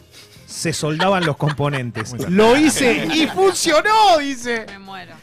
se 0.48 0.74
soldaban 0.74 1.24
los 1.26 1.38
componentes. 1.46 2.16
Lo 2.30 2.58
hice 2.58 3.06
y 3.14 3.28
funcionó, 3.28 4.18
dice. 4.20 4.66
Me 4.68 4.80
muero. 4.80 5.14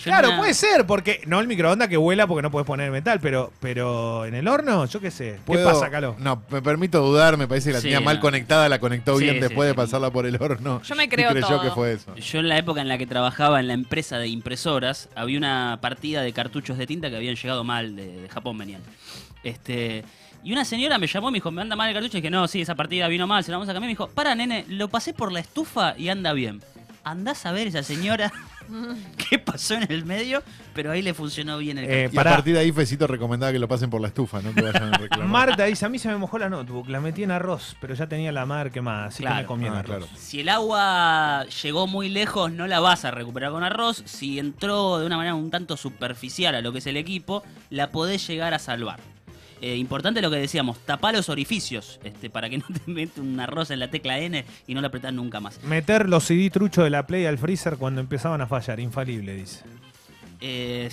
Yo 0.00 0.04
Claro, 0.04 0.28
una- 0.28 0.38
puede 0.38 0.54
ser, 0.54 0.86
porque 0.86 1.20
no 1.26 1.40
el 1.40 1.46
microondas 1.46 1.88
que 1.88 1.96
vuela 1.96 2.26
porque 2.26 2.42
no 2.42 2.50
puedes 2.50 2.66
poner 2.66 2.90
metal, 2.90 3.20
pero, 3.20 3.52
pero 3.60 4.24
en 4.24 4.34
el 4.34 4.48
horno, 4.48 4.86
yo 4.86 5.00
qué 5.00 5.10
sé. 5.10 5.32
¿Qué 5.34 5.40
¿Puedo- 5.44 5.70
pasa, 5.70 5.90
Calo? 5.90 6.16
No, 6.18 6.42
me 6.50 6.62
permito 6.62 7.00
dudar, 7.02 7.36
me 7.36 7.46
parece 7.46 7.68
que 7.70 7.74
la 7.74 7.80
Sí, 7.80 7.84
tenía 7.88 8.00
mal 8.00 8.18
conectada, 8.20 8.68
la 8.68 8.78
conectó 8.78 9.16
Sí, 9.18 9.24
bien 9.24 9.36
sí, 9.36 9.40
después 9.40 9.66
sí. 9.66 9.68
de 9.68 9.74
pasarla 9.74 10.10
por 10.10 10.24
el 10.26 10.36
horno. 10.40 10.80
Yo 10.82 10.94
me 10.94 11.04
y 11.04 11.08
creo 11.08 11.30
creyó 11.30 11.46
todo. 11.46 11.62
que 11.62 11.70
fue 11.70 11.92
eso. 11.92 12.14
Yo 12.16 12.38
en 12.38 12.48
la 12.48 12.56
época 12.58 12.80
en 12.80 12.88
la 12.88 12.96
que 12.98 13.06
trabajaba 13.06 13.60
en 13.60 13.66
la 13.68 13.74
empresa 13.74 14.18
de 14.18 14.28
impresoras, 14.28 15.08
había 15.14 15.36
una 15.38 15.78
partida 15.80 16.22
de 16.22 16.32
cartuchos 16.32 16.78
de 16.78 16.86
tinta 16.86 17.10
que 17.10 17.16
habían 17.16 17.34
llegado 17.36 17.62
mal, 17.64 17.94
de, 17.94 18.22
de 18.22 18.28
Japón 18.28 18.56
venían. 18.58 18.80
Este, 19.42 20.04
y 20.42 20.52
una 20.52 20.64
señora 20.64 20.98
me 20.98 21.06
llamó 21.06 21.28
y 21.28 21.32
me 21.32 21.36
dijo, 21.36 21.50
me 21.50 21.62
anda 21.62 21.76
mal 21.76 21.88
el 21.88 21.94
cartucho. 21.94 22.18
Y 22.18 22.20
dije, 22.20 22.30
no, 22.30 22.48
sí, 22.48 22.60
esa 22.62 22.74
partida 22.74 23.08
vino 23.08 23.26
mal, 23.26 23.44
se 23.44 23.50
la 23.50 23.58
vamos 23.58 23.68
a 23.68 23.72
cambiar. 23.72 23.88
Me 23.88 23.92
dijo, 23.92 24.08
para, 24.08 24.34
nene, 24.34 24.64
lo 24.68 24.88
pasé 24.88 25.12
por 25.12 25.32
la 25.32 25.40
estufa 25.40 25.94
y 25.98 26.08
anda 26.08 26.32
bien. 26.32 26.60
Andás 27.10 27.44
a 27.46 27.52
ver 27.52 27.66
esa 27.66 27.82
señora 27.82 28.32
qué 29.28 29.38
pasó 29.38 29.74
en 29.74 29.90
el 29.90 30.04
medio, 30.04 30.42
pero 30.74 30.92
ahí 30.92 31.02
le 31.02 31.12
funcionó 31.12 31.58
bien 31.58 31.78
el 31.78 31.84
Eh, 31.90 32.10
Y 32.12 32.16
a 32.18 32.22
partir 32.24 32.54
de 32.54 32.60
ahí, 32.60 32.70
Fecito 32.72 33.06
recomendaba 33.06 33.52
que 33.52 33.58
lo 33.58 33.66
pasen 33.66 33.90
por 33.90 34.00
la 34.00 34.08
estufa, 34.08 34.40
no 34.42 34.50
te 34.52 34.62
vayan 34.62 34.94
a 34.94 34.98
reclamar. 34.98 35.28
Marta 35.48 35.64
dice, 35.64 35.84
a 35.86 35.88
mí 35.88 35.98
se 35.98 36.08
me 36.08 36.16
mojó 36.16 36.38
la 36.38 36.48
notebook, 36.48 36.88
la 36.88 37.00
metí 37.00 37.22
en 37.24 37.32
arroz, 37.32 37.76
pero 37.80 37.94
ya 37.94 38.06
tenía 38.06 38.30
la 38.32 38.46
madre 38.46 38.70
quemada, 38.70 39.06
así 39.06 39.24
que 39.24 39.28
me 39.30 39.44
comí 39.46 39.66
Ah, 39.66 39.80
arroz. 39.80 39.84
claro. 39.86 40.08
Si 40.16 40.40
el 40.40 40.48
agua 40.48 41.46
llegó 41.62 41.86
muy 41.86 42.08
lejos, 42.08 42.52
no 42.52 42.66
la 42.66 42.78
vas 42.80 43.04
a 43.04 43.10
recuperar 43.10 43.50
con 43.50 43.64
arroz. 43.64 44.02
Si 44.06 44.38
entró 44.38 44.98
de 45.00 45.06
una 45.06 45.16
manera 45.16 45.34
un 45.34 45.50
tanto 45.50 45.76
superficial 45.76 46.54
a 46.54 46.60
lo 46.60 46.72
que 46.72 46.78
es 46.78 46.86
el 46.86 46.96
equipo, 46.96 47.42
la 47.70 47.90
podés 47.90 48.24
llegar 48.26 48.54
a 48.54 48.58
salvar. 48.60 49.00
Eh, 49.62 49.76
importante 49.76 50.22
lo 50.22 50.30
que 50.30 50.36
decíamos, 50.36 50.78
tapá 50.86 51.12
los 51.12 51.28
orificios 51.28 52.00
este, 52.02 52.30
para 52.30 52.48
que 52.48 52.58
no 52.58 52.64
te 52.66 52.90
mete 52.90 53.20
un 53.20 53.38
arroz 53.40 53.70
en 53.70 53.78
la 53.80 53.88
tecla 53.90 54.18
N 54.18 54.44
y 54.66 54.74
no 54.74 54.80
la 54.80 54.88
apretás 54.88 55.12
nunca 55.12 55.38
más. 55.40 55.62
Meter 55.64 56.08
los 56.08 56.24
CD 56.24 56.48
truchos 56.50 56.84
de 56.84 56.90
la 56.90 57.06
Play 57.06 57.26
al 57.26 57.36
freezer 57.38 57.76
cuando 57.76 58.00
empezaban 58.00 58.40
a 58.40 58.46
fallar, 58.46 58.80
infalible, 58.80 59.34
dice. 59.34 59.60
Eh, 60.40 60.90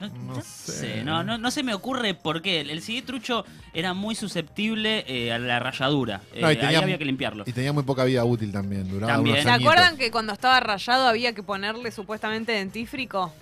no, 0.00 0.08
No 0.08 0.34
no 0.34 0.42
sé. 0.42 0.72
sé, 0.72 1.04
no, 1.04 1.22
no, 1.24 1.38
no 1.38 1.50
se 1.50 1.62
me 1.62 1.72
ocurre 1.72 2.12
por 2.14 2.42
qué. 2.42 2.60
El 2.60 2.82
CD 2.82 3.00
trucho 3.02 3.44
era 3.72 3.94
muy 3.94 4.14
susceptible 4.14 5.04
eh, 5.08 5.32
a 5.32 5.38
la 5.38 5.58
rayadura. 5.58 6.20
Eh, 6.34 6.42
No, 6.42 6.48
y 6.48 6.50
ahí 6.56 6.60
tenía- 6.60 6.78
había 6.80 6.98
que 6.98 7.04
limpiarlo. 7.06 7.44
Y 7.46 7.52
tenía 7.52 7.72
muy 7.72 7.82
poca 7.84 8.04
vida 8.04 8.22
útil 8.24 8.52
también, 8.52 8.88
duraba 8.88 9.14
También. 9.14 9.36
unos 9.36 9.44
¿Se 9.44 9.50
añitos. 9.50 9.72
acuerdan 9.72 9.96
que 9.96 10.10
cuando 10.10 10.32
estaba 10.34 10.60
rayado 10.60 11.06
había 11.08 11.32
que 11.34 11.42
ponerle 11.42 11.90
supuestamente 11.90 12.52
dentífrico? 12.52 13.32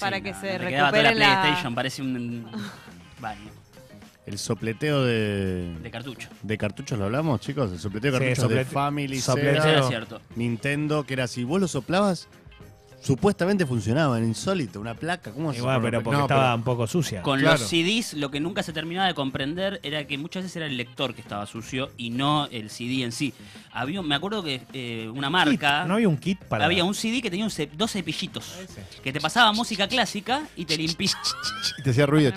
Para 0.00 0.16
Sí, 0.18 0.22
que 0.24 0.32
no, 0.32 0.40
se 0.40 0.58
la 0.58 0.58
recupere 0.58 1.14
la... 1.14 1.40
PlayStation, 1.42 1.74
parece 1.74 2.02
un 2.02 2.46
baño 3.20 3.50
El 4.26 4.38
sopleteo 4.38 5.04
de, 5.04 5.72
de 5.82 5.90
cartucho. 5.90 6.28
de 6.42 6.58
cartuchos, 6.58 6.98
¿lo 6.98 7.04
hablamos, 7.04 7.40
chicos? 7.40 7.70
El 7.72 7.78
sopleteo 7.78 8.10
de 8.12 8.18
Sí, 8.18 8.24
cartuchos 8.24 8.48
de 8.50 8.56
soplete- 8.64 8.72
Family, 8.72 9.20
sopleteo. 9.20 9.52
Eso 9.52 9.62
Sega, 9.62 9.72
era 9.78 9.86
cierto. 9.88 10.20
Nintendo, 10.34 11.04
que 11.04 11.12
era 11.14 11.26
si 11.28 11.44
vos 11.44 11.60
lo 11.60 11.68
soplabas, 11.68 12.26
supuestamente 13.02 13.64
funcionaba, 13.66 14.16
era 14.18 14.26
insólito, 14.26 14.80
una 14.80 14.94
placa, 14.94 15.32
¿cómo 15.32 15.52
se 15.52 15.58
Igual, 15.58 15.80
pero 15.82 16.02
porque 16.02 16.16
No, 16.18 16.24
estaba 16.24 16.42
pero- 16.44 16.54
un 16.56 16.62
poco 16.64 16.86
sucia. 16.86 17.22
Con 17.22 17.38
Claro. 17.40 17.58
los 17.58 17.68
CDs, 17.68 18.14
lo 18.14 18.30
que 18.30 18.40
nunca 18.40 18.62
se 18.62 18.72
terminaba 18.72 19.06
de 19.06 19.14
comprender 19.14 19.80
era 19.82 20.06
que 20.06 20.18
muchas 20.18 20.42
veces 20.44 20.56
era 20.56 20.66
el 20.66 20.76
lector 20.76 21.14
que 21.14 21.20
estaba 21.20 21.46
sucio 21.46 21.90
y 21.96 22.10
no 22.10 22.46
el 22.50 22.70
CD 22.70 23.02
en 23.04 23.12
sí. 23.12 23.32
Había, 23.72 24.02
me 24.02 24.14
acuerdo 24.14 24.42
que 24.42 24.62
eh, 24.72 25.08
una 25.14 25.30
marca. 25.30 25.84
¿No 25.84 25.94
había 25.94 26.08
un 26.08 26.16
kit 26.16 26.38
para...? 26.44 26.64
Había 26.64 26.84
un 26.84 26.94
CD 26.94 27.20
que 27.22 27.30
tenía 27.30 27.44
un 27.44 27.50
ce- 27.50 27.70
dos 27.76 27.92
cepillitos. 27.92 28.54
Que 29.04 29.12
te 29.12 29.20
pasaba 29.20 29.52
música 29.52 29.86
clásica 29.86 30.42
y 30.56 30.64
te 30.64 30.76
limpiaba. 30.76 31.20
Y 31.78 31.82
te 31.82 31.90
hacía 31.90 32.06
ruido. 32.06 32.32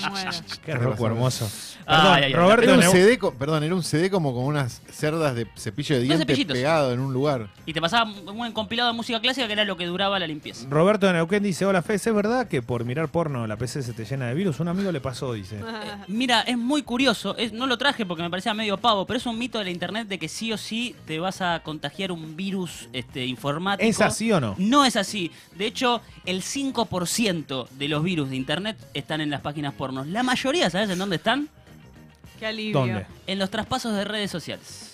Qué 0.66 0.76
roco 0.76 1.08
hermoso. 1.08 1.50
Perdón. 1.86 2.34
Roberto 2.34 2.64
Era 2.66 2.74
un 2.76 2.82
CD, 2.92 3.20
perdón, 3.40 3.64
era 3.64 3.74
un 3.74 3.82
CD 3.84 4.12
como 4.12 4.32
con 4.34 4.44
unas 4.44 4.82
cerdas 4.92 5.34
de 5.34 5.48
cepillo 5.58 5.96
de 6.00 6.06
Dos 6.06 6.26
dientes 6.28 6.46
pegado 6.46 6.94
en 6.94 7.00
un 7.00 7.12
lugar. 7.14 7.50
Y 7.66 7.74
te 7.74 7.82
pasaba 7.82 8.12
un 8.12 8.52
compilado 8.52 8.92
de 8.92 8.96
música 8.96 9.20
clásica 9.20 9.48
que 9.48 9.54
era 9.54 9.64
lo 9.66 9.76
que 9.76 9.86
duraba 9.88 10.20
la 10.20 10.28
limpieza. 10.28 10.49
Roberto 10.70 11.08
de 11.08 11.14
Neuquén 11.14 11.44
dice, 11.44 11.66
hola 11.66 11.82
Fez, 11.82 12.06
¿es 12.08 12.14
verdad 12.14 12.48
que 12.48 12.62
por 12.62 12.86
mirar 12.86 13.10
porno 13.10 13.46
la 13.48 13.58
PC 13.58 13.84
se 13.84 13.94
te 13.94 14.06
llena 14.06 14.28
de 14.28 14.34
virus? 14.34 14.60
Un 14.60 14.68
amigo 14.68 14.92
le 14.92 15.02
pasó, 15.02 15.34
dice. 15.34 15.60
Mira, 16.08 16.42
es 16.42 16.58
muy 16.58 16.84
curioso. 16.84 17.36
es- 17.38 17.54
no 17.54 17.68
lo 17.68 17.78
traje 17.78 18.06
porque 18.06 18.24
me 18.24 18.30
parecía 18.30 18.54
medio 18.54 18.78
pavo, 18.78 19.06
pero 19.06 19.18
es 19.18 19.26
un 19.26 19.38
mito 19.38 19.58
de 19.60 19.66
la 19.66 19.72
internet 19.72 20.08
de 20.08 20.20
que 20.20 20.28
sí 20.28 20.52
o 20.52 20.58
sí 20.58 20.96
te 21.06 21.20
vas 21.20 21.42
a 21.42 21.62
contagiar 21.64 22.12
un 22.12 22.36
virus 22.36 22.90
este, 22.94 23.26
informático. 23.26 23.90
¿Es 23.90 24.02
así 24.02 24.32
o 24.32 24.40
no? 24.40 24.56
No 24.58 24.86
es 24.86 24.96
así. 24.96 25.32
De 25.58 25.66
hecho, 25.66 26.02
el 26.26 26.42
5% 26.42 27.68
de 27.70 27.88
los 27.88 28.04
virus 28.04 28.30
de 28.30 28.36
internet 28.36 28.78
están 28.94 29.22
en 29.22 29.30
las 29.30 29.42
páginas 29.42 29.74
pornos. 29.74 30.08
La 30.08 30.24
mayoría, 30.24 30.70
¿sabes 30.70 30.90
en 30.90 30.98
dónde 31.00 31.18
están? 31.18 31.50
Qué 32.40 32.46
alivio. 32.46 32.80
¿Dónde? 32.80 33.06
En 33.28 33.38
los 33.40 33.50
traspasos 33.50 33.94
de 33.94 34.06
redes 34.06 34.32
sociales. 34.32 34.89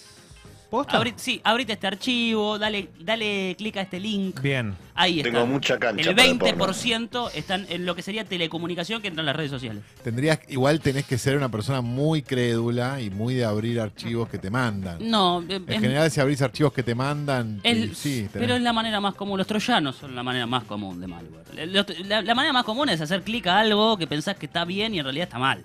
¿Posta? 0.76 1.00
Abri- 1.00 1.14
sí, 1.18 1.42
abrite 1.44 1.74
este 1.74 1.88
archivo, 1.88 2.58
dale, 2.60 2.90
dale 3.00 3.56
clic 3.58 3.78
a 3.78 3.82
este 3.82 4.00
link. 4.00 4.42
Bien. 4.42 4.76
Ahí 4.98 5.20
está. 5.20 5.32
Tengo 5.32 5.46
mucha 5.46 5.78
cancha 5.78 6.10
El 6.10 6.16
para 6.16 6.28
el 6.30 6.38
porno. 6.38 6.66
20% 6.74 7.32
están 7.36 7.66
en 7.70 7.86
lo 7.86 7.96
que 7.96 8.02
sería 8.02 8.24
telecomunicación 8.24 9.02
que 9.02 9.10
entra 9.10 9.22
en 9.22 9.26
las 9.26 9.36
redes 9.36 9.52
sociales. 9.52 9.84
Tendrías, 10.04 10.40
igual 10.48 10.80
tenés 10.80 11.06
que 11.06 11.18
ser 11.18 11.36
una 11.36 11.50
persona 11.50 11.82
muy 11.82 12.22
crédula 12.22 13.02
y 13.02 13.10
muy 13.10 13.34
de 13.34 13.44
abrir 13.46 13.80
archivos 13.82 14.30
que 14.30 14.38
te 14.38 14.50
mandan. 14.50 14.98
No, 15.02 15.42
eh, 15.50 15.56
En 15.56 15.70
es- 15.74 15.82
general, 15.82 16.12
si 16.12 16.20
abrís 16.22 16.42
archivos 16.42 16.72
que 16.72 16.84
te 16.84 16.96
mandan, 16.96 17.60
El- 17.64 17.96
sí, 17.96 18.22
tenés- 18.24 18.30
pero 18.34 18.56
es 18.56 18.62
la 18.62 18.72
manera 18.74 19.02
más 19.02 19.16
común. 19.16 19.38
Los 19.38 19.48
troyanos 19.48 19.96
son 19.98 20.16
la 20.16 20.24
manera 20.24 20.46
más 20.46 20.64
común 20.64 21.02
de 21.02 21.08
malware. 21.08 21.68
La, 22.08 22.22
la 22.22 22.36
manera 22.36 22.54
más 22.54 22.64
común 22.64 22.88
es 22.90 23.02
hacer 23.02 23.22
clic 23.24 23.48
a 23.48 23.60
algo 23.60 23.98
que 23.98 24.08
pensás 24.08 24.38
que 24.38 24.46
está 24.46 24.64
bien 24.66 24.94
y 24.94 25.00
en 25.00 25.04
realidad 25.06 25.26
está 25.28 25.40
mal. 25.40 25.64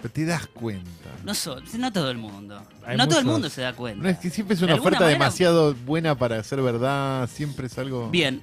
Pero 0.00 0.12
te 0.12 0.24
das 0.24 0.46
cuenta. 0.46 0.90
No, 1.24 1.34
so- 1.34 1.60
no 1.78 1.92
todo 1.92 2.10
el 2.10 2.18
mundo. 2.18 2.62
Hay 2.86 2.96
no 2.96 3.06
todo 3.08 3.18
el 3.18 3.24
muchos- 3.24 3.32
mundo 3.34 3.50
se 3.50 3.60
da 3.62 3.72
cuenta. 3.74 4.02
No 4.02 4.08
es 4.08 4.18
que 4.18 4.30
siempre 4.30 4.54
es 4.54 4.60
De 4.60 4.66
una 4.66 4.74
alguna 4.74 4.88
oferta 4.90 5.04
manera- 5.04 5.18
demasiado 5.18 5.74
buena 5.74 6.14
para 6.16 6.42
ser 6.42 6.62
verdad, 6.62 7.28
siempre 7.32 7.66
es 7.66 7.78
algo. 7.78 8.08
Bien, 8.10 8.42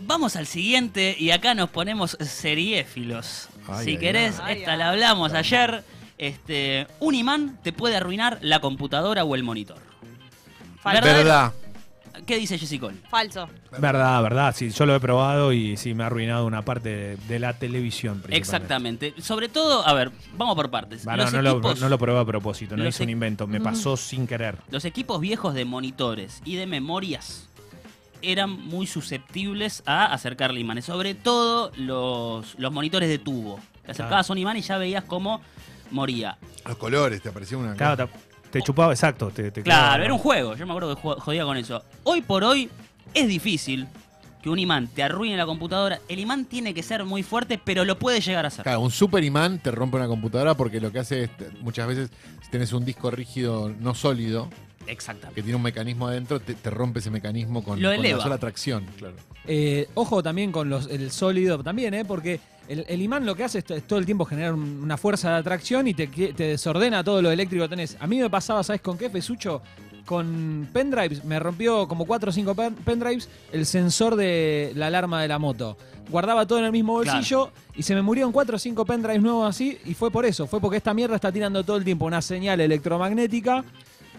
vamos 0.00 0.36
al 0.36 0.46
siguiente 0.46 1.16
y 1.18 1.30
acá 1.30 1.54
nos 1.54 1.70
ponemos 1.70 2.16
seriéfilos. 2.20 3.48
Ay, 3.68 3.84
si 3.84 3.90
ay, 3.92 3.98
querés, 3.98 4.36
ay. 4.42 4.58
esta 4.58 4.76
la 4.76 4.90
hablamos 4.90 5.32
ayer. 5.32 5.84
Este, 6.18 6.86
un 7.00 7.14
imán 7.14 7.58
te 7.62 7.72
puede 7.72 7.96
arruinar 7.96 8.38
la 8.42 8.60
computadora 8.60 9.24
o 9.24 9.34
el 9.34 9.42
monitor. 9.44 9.78
¿Verdad? 10.84 11.02
Verdad. 11.02 11.52
¿Qué 12.26 12.36
dice 12.36 12.58
Jessica? 12.58 12.88
Falso. 13.10 13.48
Verdad, 13.78 14.22
verdad. 14.22 14.54
Sí, 14.56 14.70
yo 14.70 14.86
lo 14.86 14.94
he 14.94 15.00
probado 15.00 15.52
y 15.52 15.76
sí 15.76 15.94
me 15.94 16.02
ha 16.02 16.06
arruinado 16.06 16.46
una 16.46 16.62
parte 16.62 16.88
de, 16.88 17.16
de 17.16 17.38
la 17.38 17.58
televisión. 17.58 18.22
Exactamente. 18.28 19.14
Sobre 19.20 19.48
todo, 19.48 19.86
a 19.86 19.92
ver, 19.94 20.10
vamos 20.36 20.54
por 20.54 20.70
partes. 20.70 21.04
Bah, 21.04 21.16
no, 21.16 21.24
Los 21.24 21.32
no 21.32 21.42
lo, 21.42 21.60
no 21.74 21.88
lo 21.88 21.98
probé 21.98 22.20
a 22.20 22.24
propósito, 22.24 22.76
no 22.76 22.86
hice 22.86 23.02
un 23.02 23.08
equ- 23.08 23.12
invento, 23.12 23.46
me 23.46 23.60
pasó 23.60 23.96
sin 23.96 24.26
querer. 24.26 24.56
Los 24.70 24.84
equipos 24.84 25.20
viejos 25.20 25.54
de 25.54 25.64
monitores 25.64 26.40
y 26.44 26.56
de 26.56 26.66
memorias 26.66 27.48
eran 28.20 28.50
muy 28.50 28.86
susceptibles 28.86 29.82
a 29.86 30.06
acercarle 30.12 30.58
imanes, 30.60 30.84
sobre 30.86 31.14
todo 31.14 31.70
los, 31.76 32.58
los 32.58 32.72
monitores 32.72 33.08
de 33.08 33.18
tubo. 33.18 33.60
Te 33.84 33.92
acercabas 33.92 34.28
a 34.28 34.32
un 34.32 34.38
imán 34.38 34.56
y 34.56 34.60
ya 34.60 34.76
veías 34.76 35.04
cómo 35.04 35.40
moría. 35.90 36.36
Los 36.66 36.76
colores, 36.76 37.22
te 37.22 37.30
parecía 37.32 37.56
una 37.56 37.74
Claro, 37.74 38.06
te, 38.08 38.12
te 38.50 38.62
chupaba, 38.62 38.92
exacto. 38.92 39.30
Te, 39.30 39.50
te 39.50 39.62
Claro, 39.62 40.02
era 40.04 40.12
un 40.12 40.18
juego, 40.18 40.56
yo 40.56 40.66
me 40.66 40.72
acuerdo 40.72 40.94
que 40.94 41.00
jo- 41.02 41.16
jodía 41.20 41.44
con 41.44 41.56
eso. 41.56 41.82
Hoy 42.04 42.22
por 42.22 42.44
hoy 42.44 42.70
es 43.14 43.28
difícil 43.28 43.86
que 44.42 44.50
un 44.50 44.58
imán 44.58 44.86
te 44.88 45.02
arruine 45.02 45.36
la 45.36 45.46
computadora. 45.46 45.98
El 46.08 46.18
imán 46.20 46.44
tiene 46.44 46.72
que 46.72 46.82
ser 46.82 47.04
muy 47.04 47.22
fuerte, 47.22 47.60
pero 47.62 47.84
lo 47.84 47.98
puede 47.98 48.20
llegar 48.20 48.44
a 48.44 48.48
hacer. 48.48 48.62
Claro, 48.62 48.80
un 48.80 48.90
super 48.90 49.22
imán 49.24 49.58
te 49.58 49.70
rompe 49.70 49.96
una 49.96 50.06
computadora 50.06 50.54
porque 50.54 50.80
lo 50.80 50.92
que 50.92 51.00
hace 51.00 51.24
es, 51.24 51.30
muchas 51.60 51.88
veces, 51.88 52.10
si 52.42 52.50
tenés 52.50 52.72
un 52.72 52.84
disco 52.84 53.10
rígido 53.10 53.68
no 53.80 53.94
sólido, 53.94 54.48
Exactamente. 54.88 55.34
que 55.34 55.42
tiene 55.42 55.56
un 55.56 55.62
mecanismo 55.62 56.08
adentro, 56.08 56.40
te, 56.40 56.54
te 56.54 56.70
rompe 56.70 56.98
ese 57.00 57.10
mecanismo 57.10 57.62
con, 57.62 57.80
Lo 57.80 57.90
con 57.90 57.98
eleva. 57.98 58.18
la 58.18 58.22
sola 58.24 58.38
tracción. 58.38 58.86
Claro. 58.96 59.14
Eh, 59.46 59.88
ojo 59.94 60.22
también 60.22 60.50
con 60.52 60.68
los, 60.68 60.86
el 60.88 61.10
sólido 61.10 61.62
también, 61.62 61.94
¿eh? 61.94 62.04
porque 62.04 62.40
el, 62.68 62.84
el 62.88 63.00
imán 63.00 63.24
lo 63.24 63.34
que 63.34 63.44
hace 63.44 63.58
es, 63.58 63.64
to- 63.64 63.74
es 63.74 63.86
todo 63.86 63.98
el 63.98 64.04
tiempo 64.06 64.24
generar 64.24 64.52
un- 64.54 64.80
una 64.82 64.96
fuerza 64.96 65.30
de 65.30 65.36
atracción 65.36 65.86
y 65.88 65.94
te, 65.94 66.06
desordena 66.32 67.02
todo 67.04 67.22
lo 67.22 67.30
eléctrico 67.30 67.64
que 67.64 67.68
tenés. 67.70 67.96
A 68.00 68.06
mí 68.06 68.18
me 68.18 68.28
pasaba, 68.28 68.62
¿sabes 68.62 68.80
con 68.82 68.98
qué, 68.98 69.08
Fesucho? 69.08 69.62
Con 70.04 70.68
pendrives, 70.72 71.22
me 71.24 71.38
rompió 71.38 71.86
como 71.86 72.06
4 72.06 72.30
o 72.30 72.32
5 72.32 72.54
pen- 72.54 72.74
pendrives 72.76 73.28
el 73.52 73.66
sensor 73.66 74.16
de 74.16 74.72
la 74.74 74.86
alarma 74.86 75.20
de 75.22 75.28
la 75.28 75.38
moto. 75.38 75.76
Guardaba 76.10 76.46
todo 76.46 76.58
en 76.60 76.64
el 76.64 76.72
mismo 76.72 77.00
Claro. 77.02 77.18
bolsillo 77.18 77.50
y 77.76 77.82
se 77.82 77.94
me 77.94 78.00
murieron 78.00 78.32
4 78.32 78.56
o 78.56 78.58
5 78.58 78.86
pendrives 78.86 79.20
nuevos 79.20 79.46
así 79.48 79.76
y 79.84 79.92
fue 79.92 80.10
por 80.10 80.24
eso, 80.24 80.46
fue 80.46 80.60
porque 80.60 80.78
esta 80.78 80.94
mierda 80.94 81.14
está 81.16 81.30
tirando 81.30 81.62
todo 81.62 81.76
el 81.76 81.84
tiempo 81.84 82.06
una 82.06 82.22
señal 82.22 82.60
electromagnética 82.62 83.62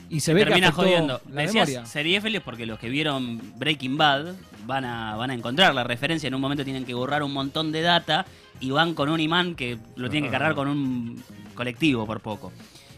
y 0.10 0.19
se 0.19 0.34
ve 0.34 0.43
termina 0.45 0.72
jodiendo. 0.72 1.22
la 1.32 1.41
Decías 1.43 1.67
memoria. 1.69 1.86
seriéfilos 1.86 2.43
porque 2.43 2.65
los 2.65 2.80
que 2.80 2.89
vieron 2.89 3.39
Breaking 3.58 3.98
Bad 3.98 4.36
van 4.65 4.86
a, 4.86 5.15
van 5.15 5.32
a 5.32 5.34
encontrar 5.34 5.74
la 5.74 5.84
referencia. 5.84 6.28
En 6.28 6.36
un 6.36 6.41
momento 6.41 6.63
tienen 6.63 6.86
que 6.86 6.93
borrar 6.93 7.24
un 7.24 7.34
montón 7.34 7.72
de 7.72 7.82
data 7.82 8.26
y 8.60 8.72
van 8.72 8.93
con 8.93 9.10
un 9.10 9.19
imán 9.19 9.56
que 9.56 9.78
lo 9.95 10.10
tienen 10.10 10.30
que 10.30 10.32
cargar 10.32 10.56
con 10.56 10.67
un 10.67 11.24
colectivo 11.56 12.06
por 12.06 12.19
poco. 12.22 12.52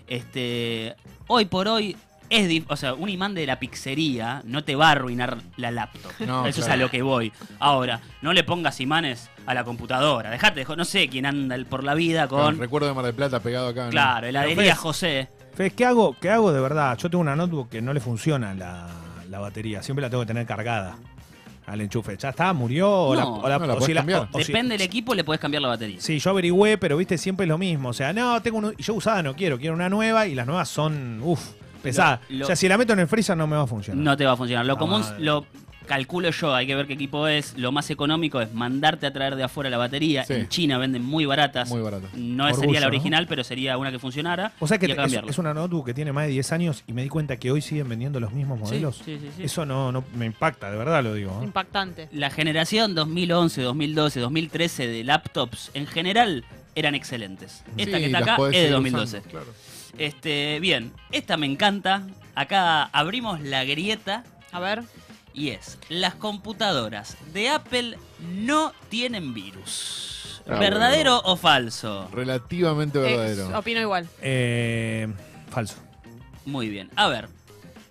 Este, 0.08 0.96
hoy 1.28 1.46
por 1.46 1.68
hoy 1.68 1.96
es 2.30 2.64
o 2.70 2.76
sea, 2.78 2.94
un 2.94 3.10
imán 3.10 3.34
de 3.34 3.46
la 3.46 3.60
pizzería 3.60 4.42
no 4.46 4.64
te 4.64 4.76
va 4.76 4.88
a 4.88 4.92
arruinar 4.92 5.38
la 5.58 5.70
laptop. 5.70 6.12
No, 6.26 6.46
Eso 6.48 6.62
es 6.62 6.68
a 6.70 6.78
lo 6.78 6.90
que 6.90 7.02
voy. 7.02 7.32
Ahora, 7.60 8.00
no 8.22 8.32
le 8.32 8.44
pongas 8.46 8.80
imanes 8.80 9.30
a 9.46 9.54
la 9.54 9.66
computadora. 9.66 10.30
Dejate, 10.30 10.66
no 10.78 10.86
sé 10.86 11.10
quién 11.10 11.26
anda 11.26 11.58
por 11.70 11.84
la 11.84 11.94
vida 11.94 12.28
Claro, 12.28 12.46
con 12.46 12.58
recuerdo 12.58 12.88
de 12.88 12.94
Mar 12.94 13.06
del 13.06 13.14
Plata 13.16 13.42
pegado 13.42 13.68
acá. 13.68 13.86
¿no? 13.86 13.90
Claro, 13.92 14.28
heladería 14.28 14.56
Pero, 14.56 14.70
Fez, 14.70 14.80
José. 14.80 15.30
Fez, 15.54 15.74
¿qué 15.74 15.86
hago? 15.86 16.16
¿Qué 16.20 16.30
hago 16.30 16.52
de 16.54 16.62
verdad? 16.62 16.98
Yo 16.98 17.10
tengo 17.10 17.22
una 17.22 17.36
notebook 17.36 17.70
que 17.70 17.82
no 17.82 17.94
le 17.94 18.00
funciona 18.00 18.54
la, 18.54 18.88
la 19.30 19.40
batería. 19.40 19.84
Siempre 19.84 20.02
la 20.02 20.10
tengo 20.10 20.24
que 20.24 20.28
tener 20.28 20.46
cargada. 20.46 20.96
al 21.68 21.80
enchufe. 21.80 22.18
¿Ya 22.18 22.30
está? 22.30 22.52
¿Murió? 22.52 22.92
O 22.92 23.16
la, 23.16 23.22
No, 23.22 23.36
o 23.36 23.48
la- 23.48 23.60
no 23.60 23.66
la 23.68 23.74
o 23.74 23.76
podés 23.78 23.86
si 23.86 23.94
la- 23.94 24.02
cambiar. 24.02 24.20
o- 24.22 24.38
o 24.38 24.42
si- 24.42 24.52
Depende 24.52 24.74
del 24.74 24.82
equipo, 24.82 25.14
le 25.14 25.24
podés 25.24 25.40
cambiar 25.40 25.62
la 25.62 25.70
batería. 25.70 26.02
Sí, 26.02 26.20
yo 26.20 26.32
averigüé, 26.32 26.78
pero 26.78 26.98
viste, 26.98 27.18
siempre 27.18 27.46
es 27.46 27.48
lo 27.48 27.58
mismo. 27.58 27.90
O 27.90 27.94
sea, 27.94 28.12
no, 28.12 28.42
tengo 28.42 28.58
un- 28.58 28.76
yo 28.76 28.94
usada 28.96 29.24
no 29.24 29.36
quiero, 29.36 29.58
quiero 29.58 29.76
una 29.76 29.88
nueva 29.88 30.28
y 30.28 30.36
las 30.36 30.46
nuevas 30.48 30.68
son, 30.68 31.22
uff, 31.24 31.52
pesadas. 31.82 32.20
Lo- 32.30 32.40
lo- 32.40 32.44
o 32.44 32.48
sea, 32.48 32.56
si 32.58 32.68
la 32.68 32.78
meto 32.78 32.92
en 32.94 33.00
el 33.00 33.08
freezer 33.08 33.38
no 33.38 33.48
me 33.48 33.56
va 33.56 33.62
a 33.64 33.68
funcionar. 33.68 34.04
No 34.04 34.18
te 34.18 34.26
va 34.26 34.34
a 34.34 34.38
funcionar. 34.38 34.66
Lo 34.66 34.74
La 34.74 34.80
común, 34.80 35.00
madre. 35.02 35.24
lo 35.24 35.46
calculo 35.92 36.30
yo, 36.30 36.56
hay 36.56 36.66
que 36.66 36.74
ver 36.74 36.88
qué 36.88 36.94
equipo 36.94 37.28
es. 37.28 37.58
Lo 37.58 37.74
más 37.74 37.90
económico 37.90 38.40
es 38.40 38.54
mandarte 38.54 39.08
a 39.08 39.12
traer 39.12 39.36
de 39.36 39.44
afuera 39.44 39.70
la 39.70 39.78
batería. 39.78 40.24
Sí. 40.24 40.36
En 40.36 40.48
China 40.48 40.78
venden 40.78 41.04
muy 41.04 41.26
baratas. 41.26 41.68
Muy 41.68 41.82
barato. 41.82 42.08
No 42.16 42.46
Orgullo, 42.46 42.62
sería 42.62 42.80
la 42.80 42.86
¿no? 42.86 42.92
original, 42.92 43.28
pero 43.28 43.44
sería 43.44 43.78
una 43.78 43.92
que 43.92 44.00
funcionara. 44.00 44.54
O 44.60 44.68
sea 44.68 44.78
que 44.78 44.88
y 44.88 44.92
a 44.94 45.04
es, 45.04 45.14
es 45.28 45.38
una 45.38 45.54
notebook 45.54 45.88
que 45.88 45.94
tiene 45.94 46.14
más 46.14 46.28
de 46.28 46.32
10 46.32 46.52
años 46.54 46.84
y 46.88 46.94
me 46.94 47.04
di 47.04 47.10
cuenta 47.10 47.36
que 47.36 47.52
hoy 47.52 47.62
siguen 47.62 47.90
vendiendo 47.90 48.22
los 48.22 48.32
mismos 48.32 48.58
modelos. 48.58 49.02
sí, 49.04 49.18
sí, 49.20 49.30
sí. 49.36 49.44
Eso 49.44 49.66
no, 49.66 49.92
no 49.92 50.06
me 50.16 50.26
impacta, 50.26 50.72
de 50.72 50.78
verdad 50.78 51.04
lo 51.04 51.14
digo. 51.14 51.38
¿eh? 51.42 51.44
Impactante. 51.44 52.08
La 52.14 52.30
generación 52.30 52.96
2011, 52.96 53.62
2012, 53.62 54.20
2013 54.22 54.88
de 54.88 55.04
laptops 55.04 55.72
en 55.74 55.88
general 55.88 56.46
eran 56.74 56.96
excelentes. 56.96 57.64
Esta 57.76 57.98
Sí, 57.98 58.04
que 58.04 58.06
está 58.06 58.18
acá 58.20 58.36
es 58.38 58.52
de 58.52 58.54
seguir 58.54 58.72
2012. 58.72 59.18
usando, 59.18 59.30
claro. 59.30 59.54
Este, 59.98 60.62
bien, 60.62 60.94
esta 61.12 61.36
me 61.36 61.48
encanta. 61.48 62.08
Acá 62.34 62.84
abrimos 62.86 63.42
la 63.42 63.66
grieta 63.66 64.24
A 64.54 64.62
ver. 64.62 64.84
Y 65.34 65.50
es, 65.50 65.78
las 65.90 66.16
computadoras 66.16 67.18
de 67.34 67.50
Apple 67.50 67.98
no 68.36 68.74
tienen 68.90 69.34
virus. 69.34 70.42
Ah, 70.48 70.56
¿Verdadero 70.58 71.22
o 71.24 71.36
falso? 71.36 72.10
Relativamente 72.12 73.00
verdadero. 73.00 73.58
opino 73.58 73.80
igual. 73.80 74.08
Eh, 74.22 75.08
falso. 75.50 75.76
Muy 76.46 76.70
bien. 76.70 76.90
A 76.96 77.08
ver, 77.08 77.30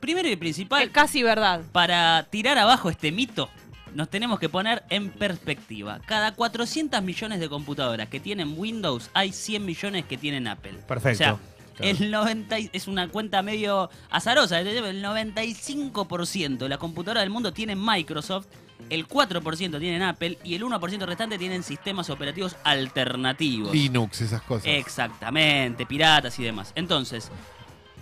primero 0.00 0.29
y 0.29 0.37
principal, 0.37 0.83
Es 0.83 0.90
casi 0.90 1.22
verdad. 1.22 1.61
para 1.72 2.26
tirar 2.31 2.59
abajo 2.59 2.90
este 2.90 3.12
mito, 3.12 3.48
nos 3.94 4.09
tenemos 4.09 4.38
que 4.40 4.48
poner 4.48 4.83
en 4.90 5.11
perspectiva. 5.11 6.00
Cada 6.07 6.33
400 6.35 7.03
millones 7.03 7.40
de 7.40 7.48
computadoras 7.48 8.09
que 8.09 8.20
tienen 8.20 8.55
Windows, 8.57 9.11
hay 9.14 9.33
100 9.33 9.64
millones 9.64 10.05
que 10.05 10.16
tienen 10.18 10.46
Apple. 10.48 10.74
Perfecto. 10.87 11.14
O 11.14 11.16
sea, 11.16 11.37
Claro. 11.81 11.97
el 12.05 12.11
90 12.11 12.59
y- 12.59 12.71
es 12.73 12.87
una 12.88 13.09
cuenta 13.09 13.43
medio 13.43 13.90
azarosa. 14.11 14.61
El 14.61 15.03
95% 15.03 16.59
de 16.64 16.69
las 16.69 16.79
computadoras 16.79 17.23
del 17.23 17.31
mundo 17.31 17.53
tienen 17.53 17.83
Microsoft, 17.85 18.47
el 18.88 19.07
4% 19.07 19.79
tienen 19.79 20.03
Apple 20.03 20.38
y 20.45 20.55
el 20.55 20.62
1% 20.64 21.07
restante 21.07 21.38
tienen 21.38 21.62
sistemas 21.62 22.11
operativos 22.11 22.57
alternativos. 22.64 23.73
Linux, 23.73 24.21
esas 24.23 24.43
cosas. 24.43 24.66
Exactamente, 24.66 25.87
piratas 25.87 26.38
y 26.38 26.45
demás. 26.45 26.73
Entonces, 26.75 27.31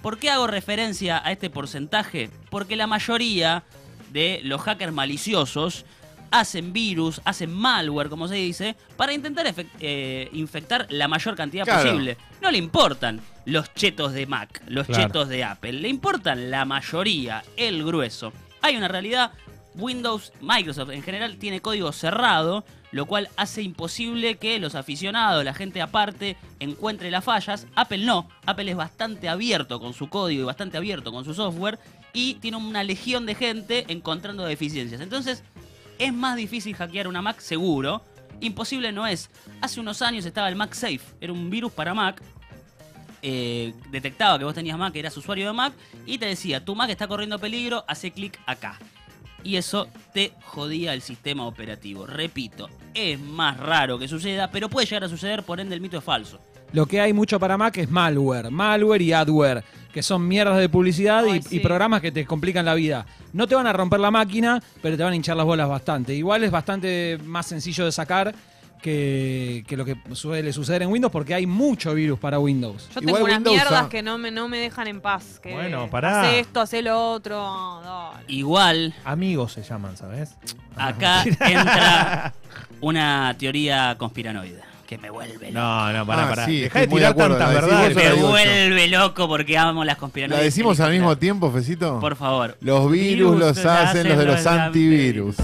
¿por 0.03 0.19
qué 0.19 0.31
hago 0.31 0.47
referencia 0.47 1.21
a 1.25 1.33
este 1.33 1.51
porcentaje? 1.51 2.31
Porque 2.51 2.77
la 2.77 2.87
mayoría 2.87 3.65
de 4.13 4.41
los 4.45 4.61
hackers 4.63 4.93
maliciosos 4.93 5.85
hacen 6.31 6.73
virus, 6.73 7.21
hacen 7.25 7.53
malware, 7.53 8.09
como 8.09 8.29
se 8.29 8.35
dice, 8.37 8.77
para 8.97 9.13
intentar 9.13 9.53
eh, 9.81 10.29
infectar 10.33 10.87
la 10.91 11.09
mayor 11.09 11.35
cantidad 11.37 11.65
Claro. 11.65 11.83
posible. 11.91 12.17
No 12.41 12.51
le 12.51 12.59
importan 12.59 13.21
los 13.45 13.73
chetos 13.75 14.13
de 14.13 14.27
Mac, 14.27 14.63
los 14.67 14.87
Claro. 14.87 15.05
chetos 15.05 15.29
de 15.29 15.45
Apple, 15.45 15.73
le 15.73 15.89
importan 15.89 16.51
la 16.51 16.65
mayoría, 16.65 17.43
el 17.57 17.85
grueso. 17.85 18.33
Hay 18.63 18.77
una 18.77 18.89
realidad, 18.89 19.33
Windows, 19.75 20.33
Microsoft 20.41 20.91
en 20.91 21.03
general 21.03 21.37
tiene 21.39 21.61
código 21.61 21.93
cerrado, 21.93 22.65
lo 22.91 23.07
cual 23.07 23.29
hace 23.37 23.63
imposible 23.63 24.37
que 24.37 24.59
los 24.59 24.75
aficionados, 24.75 25.45
la 25.45 25.53
gente 25.55 25.81
aparte, 25.83 26.37
encuentre 26.59 27.11
las 27.11 27.23
fallas. 27.25 27.67
Apple 27.77 27.99
no, 27.99 28.29
Apple 28.47 28.71
es 28.71 28.77
bastante 28.77 29.29
abierto 29.29 29.79
con 29.79 29.93
su 29.93 30.09
código 30.09 30.43
y 30.43 30.47
bastante 30.47 30.79
abierto 30.79 31.13
con 31.13 31.25
su 31.25 31.35
software 31.35 31.79
y 32.15 32.35
tiene 32.35 32.57
una 32.57 32.83
legión 32.83 33.27
de 33.27 33.35
gente 33.35 33.85
encontrando 33.89 34.45
deficiencias. 34.45 35.01
Entonces, 35.03 35.45
es 35.99 36.13
más 36.13 36.37
difícil 36.37 36.75
hackear 36.75 37.09
una 37.09 37.23
Mac 37.23 37.41
seguro. 37.41 38.03
Imposible 38.41 38.93
no 38.93 39.07
es. 39.07 39.31
Hace 39.61 39.81
unos 39.81 40.01
años 40.03 40.25
estaba 40.25 40.49
el 40.49 40.57
MagSafe, 40.57 41.01
era 41.21 41.33
un 41.33 41.51
virus 41.51 41.73
para 41.73 41.95
Mac. 41.95 42.23
eh, 43.23 43.75
detectaba 43.91 44.39
que 44.39 44.45
vos 44.45 44.55
tenías 44.55 44.79
Mac, 44.79 44.95
eras 44.95 45.17
usuario 45.17 45.47
de 45.49 45.53
Mac, 45.53 45.73
y 46.07 46.19
te 46.19 46.27
decía, 46.27 46.65
tu 46.65 46.75
Mac 46.75 46.89
está 46.91 47.09
corriendo 47.09 47.39
peligro, 47.39 47.85
hace 47.89 48.11
clic 48.13 48.39
acá. 48.47 48.79
Y 49.43 49.57
eso 49.57 49.89
te 50.13 50.33
jodía 50.45 50.95
el 50.95 51.03
sistema 51.03 51.47
operativo. 51.47 52.07
Repito, 52.07 52.69
es 52.95 53.19
más 53.19 53.57
raro 53.57 53.99
que 53.99 54.09
suceda, 54.09 54.51
pero 54.51 54.69
puede 54.69 54.87
llegar 54.87 55.05
a 55.05 55.09
suceder, 55.09 55.43
por 55.43 55.61
ende 55.61 55.75
el 55.75 55.81
mito 55.81 55.99
es 55.99 56.05
falso. 56.05 56.39
Lo 56.73 56.87
que 56.87 57.01
hay 57.01 57.13
mucho 57.13 57.41
para 57.41 57.57
Mac 57.57 57.79
es 57.79 57.91
malware, 57.91 58.51
malware 58.51 59.01
y 59.03 59.13
adware, 59.13 59.65
que 59.99 60.03
son 60.05 60.29
mierdas 60.29 60.59
de 60.59 60.69
publicidad 60.69 61.25
y, 61.27 61.31
Ay, 61.31 61.39
y 61.39 61.43
sí. 61.43 61.59
programas 61.59 62.01
que 62.01 62.13
te 62.13 62.25
complican 62.25 62.65
la 62.65 62.75
vida. 62.75 63.05
No 63.33 63.49
te 63.49 63.57
van 63.57 63.67
a 63.67 63.73
romper 63.73 63.99
la 63.99 64.13
máquina, 64.13 64.63
pero 64.81 64.97
te 64.97 65.03
van 65.03 65.13
a 65.13 65.17
hinchar 65.17 65.37
las 65.37 65.45
bolas 65.45 65.69
bastante. 65.69 66.15
Igual 66.15 66.45
es 66.45 66.53
bastante 66.53 67.19
más 67.25 67.47
sencillo 67.47 67.85
de 67.85 67.91
sacar 67.91 68.33
que, 68.81 69.65
que 69.67 69.77
lo 69.77 69.85
que 69.85 69.97
suele 70.13 70.53
suceder 70.53 70.83
en 70.83 70.91
Windows, 70.91 71.11
porque 71.11 71.35
hay 71.35 71.47
mucho 71.47 71.95
virus 71.95 72.17
para 72.21 72.39
Windows. 72.39 72.89
Yo 72.95 73.01
Igual 73.01 73.07
tengo 73.07 73.25
unas 73.25 73.37
Windows 73.39 73.55
mierdas 73.57 73.89
que 73.89 74.03
no 74.05 74.19
me, 74.19 74.31
no 74.31 74.47
me 74.49 74.59
dejan 74.59 74.87
en 74.87 75.01
paz. 75.01 75.41
Que 75.43 75.53
Bueno, 75.53 75.91
pará. 75.91 76.21
Hace 76.21 76.39
esto, 76.39 76.61
hace 76.61 76.81
lo 76.81 77.11
otro. 77.11 77.81
dale. 77.83 78.25
Igual, 78.29 78.95
Amigos 79.05 79.55
se 79.55 79.65
llaman, 79.65 79.97
¿sabes? 79.97 80.37
acá 80.77 81.25
entra 81.41 82.33
una 82.81 83.35
teoría 83.37 83.97
conspiranoide, 83.99 84.61
que 84.89 84.97
me 84.97 85.11
vuelve 85.11 85.53
loco. 85.53 85.53
No, 85.53 85.93
no, 85.93 86.07
pará, 86.07 86.25
Ah, 86.25 86.29
pará. 86.31 86.47
sí, 86.47 86.61
Dejá 86.63 86.81
estoy 86.81 86.81
de 86.81 86.89
muy 86.89 87.01
de 87.01 87.07
tirar 87.07 87.13
acuerdo, 87.13 87.37
tantas 87.37 87.55
la 87.55 87.61
verdades. 87.61 87.97
Me 87.97 88.05
la 88.05 88.11
digo 88.13 88.23
yo. 88.27 88.29
vuelve 88.31 88.89
loco 88.89 89.29
porque 89.29 89.59
amo 89.59 89.85
las 89.85 89.97
¿La 89.97 90.01
conspiranoides. 90.01 90.45
decimos 90.45 90.81
al 90.81 90.93
mismo 90.93 91.19
tiempo, 91.19 91.51
Fecito? 91.53 92.01
Por 92.01 92.17
favor. 92.17 92.57
Los 92.63 92.91
virus 92.91 93.39
los 93.39 93.65
hacen 93.67 94.09
los 94.09 94.17
de 94.19 94.25
los 94.25 94.47
antivirus. 94.47 95.37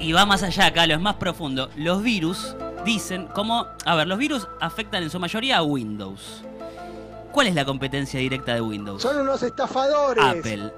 Y 0.00 0.12
va 0.12 0.24
más 0.24 0.42
allá 0.42 0.66
acá, 0.66 0.86
lo 0.86 0.94
es 0.94 1.00
más 1.00 1.16
profundo. 1.16 1.68
Los 1.76 2.02
virus 2.02 2.56
dicen 2.86 3.26
como... 3.34 3.66
A 3.84 3.94
ver, 3.94 4.06
los 4.06 4.18
virus 4.18 4.48
afectan 4.60 5.02
en 5.02 5.10
su 5.10 5.20
mayoría 5.20 5.58
a 5.58 5.62
Windows. 5.62 6.44
¿Cuál 7.32 7.48
es 7.48 7.54
la 7.54 7.66
competencia 7.66 8.18
directa 8.20 8.54
de 8.54 8.62
Windows? 8.62 9.02
Son 9.02 9.18
unos 9.18 9.42
estafadores. 9.42 10.24
Apple. 10.24 10.72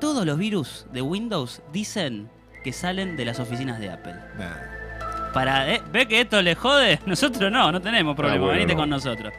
Todos 0.00 0.26
los 0.26 0.36
virus 0.36 0.86
de 0.92 1.00
Windows 1.02 1.62
dicen 1.72 2.28
que 2.64 2.72
salen 2.72 3.16
de 3.16 3.24
las 3.26 3.38
oficinas 3.38 3.78
de 3.78 3.90
Apple. 3.90 4.14
Nah. 4.36 4.79
Para, 5.32 5.72
¿eh? 5.72 5.82
¿Ve 5.92 6.06
que 6.06 6.20
esto 6.22 6.40
le 6.42 6.54
jode? 6.54 6.98
Nosotros 7.06 7.50
no, 7.52 7.70
no 7.70 7.80
tenemos 7.80 8.16
problema. 8.16 8.36
Ah, 8.36 8.46
bueno, 8.46 8.54
Venite 8.54 8.74
no. 8.74 8.80
con 8.80 8.90
nosotros. 8.90 9.32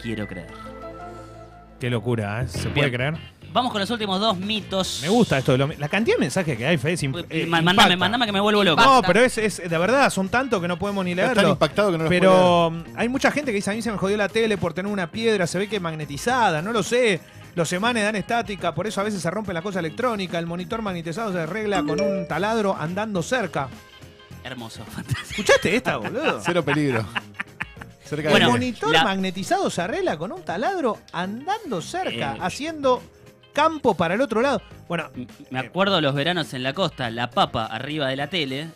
Quiero 0.00 0.26
creer. 0.26 0.46
Qué 1.80 1.90
locura, 1.90 2.42
¿eh? 2.42 2.48
¿Se 2.48 2.62
Bien. 2.62 2.74
puede 2.74 2.92
creer? 2.92 3.14
Vamos 3.52 3.72
con 3.72 3.80
los 3.80 3.90
últimos 3.90 4.20
dos 4.20 4.36
mitos. 4.36 4.98
Me 5.02 5.08
gusta 5.08 5.38
esto 5.38 5.52
de 5.52 5.58
lo- 5.58 5.68
La 5.78 5.88
cantidad 5.88 6.16
de 6.16 6.20
mensajes 6.20 6.56
que 6.56 6.66
hay, 6.66 6.76
Fede, 6.76 6.92
es 6.94 7.02
imp- 7.02 7.24
Eh, 7.30 7.46
ma- 7.46 7.62
mandame, 7.62 7.96
mandame 7.96 8.26
que 8.26 8.32
me 8.32 8.40
vuelvo 8.40 8.62
loco. 8.62 8.82
No, 8.82 9.00
pero 9.02 9.20
es, 9.20 9.38
es 9.38 9.56
de 9.68 9.78
verdad, 9.78 10.10
son 10.10 10.28
tantos 10.28 10.60
que 10.60 10.68
no 10.68 10.78
podemos 10.78 11.04
ni 11.04 11.12
Está 11.12 11.26
tan 11.28 11.34
leerlo. 11.36 11.52
impactado 11.52 11.90
que 11.92 11.98
no 11.98 12.04
lo 12.04 12.10
Pero 12.10 12.70
mm, 12.70 12.82
hay 12.96 13.08
mucha 13.08 13.30
gente 13.30 13.50
que 13.50 13.56
dice, 13.56 13.70
a 13.70 13.74
mí 13.74 13.80
se 13.80 13.90
me 13.90 13.96
jodió 13.96 14.16
la 14.18 14.28
tele 14.28 14.58
por 14.58 14.74
tener 14.74 14.92
una 14.92 15.10
piedra, 15.10 15.46
se 15.46 15.58
ve 15.58 15.66
que 15.68 15.76
es 15.76 15.82
magnetizada, 15.82 16.60
no 16.62 16.72
lo 16.72 16.82
sé. 16.82 17.20
Los 17.54 17.72
emanes 17.72 18.04
dan 18.04 18.16
estática, 18.16 18.74
por 18.74 18.86
eso 18.86 19.00
a 19.00 19.04
veces 19.04 19.22
se 19.22 19.30
rompe 19.30 19.52
la 19.54 19.62
cosa 19.62 19.80
electrónica. 19.80 20.38
El 20.38 20.46
monitor 20.46 20.82
magnetizado 20.82 21.32
se 21.32 21.40
arregla 21.40 21.82
con 21.82 22.00
un 22.00 22.28
taladro 22.28 22.76
andando 22.78 23.22
cerca. 23.22 23.68
Hermoso. 24.44 24.82
¿Escuchaste 25.30 25.76
esta, 25.76 25.96
boludo? 25.98 26.40
Cero 26.44 26.64
peligro. 26.64 27.04
Cerca 28.04 28.30
Bueno, 28.30 28.46
el 28.46 28.52
monitor 28.52 28.90
la- 28.92 29.04
magnetizado 29.04 29.68
se 29.68 29.82
arregla 29.82 30.16
con 30.16 30.32
un 30.32 30.42
taladro 30.42 30.98
andando 31.12 31.82
cerca, 31.82 32.34
Eh. 32.36 32.38
haciendo 32.40 33.02
campo 33.52 33.94
para 33.94 34.14
el 34.14 34.20
otro 34.22 34.40
lado. 34.40 34.62
Bueno, 34.88 35.10
Me 35.50 35.58
acuerdo 35.58 36.00
los 36.00 36.14
veranos 36.14 36.54
en 36.54 36.62
la 36.62 36.72
costa, 36.72 37.10
la 37.10 37.28
papa 37.30 37.66
arriba 37.66 38.08
de 38.08 38.16
la 38.16 38.28
tele, 38.28 38.68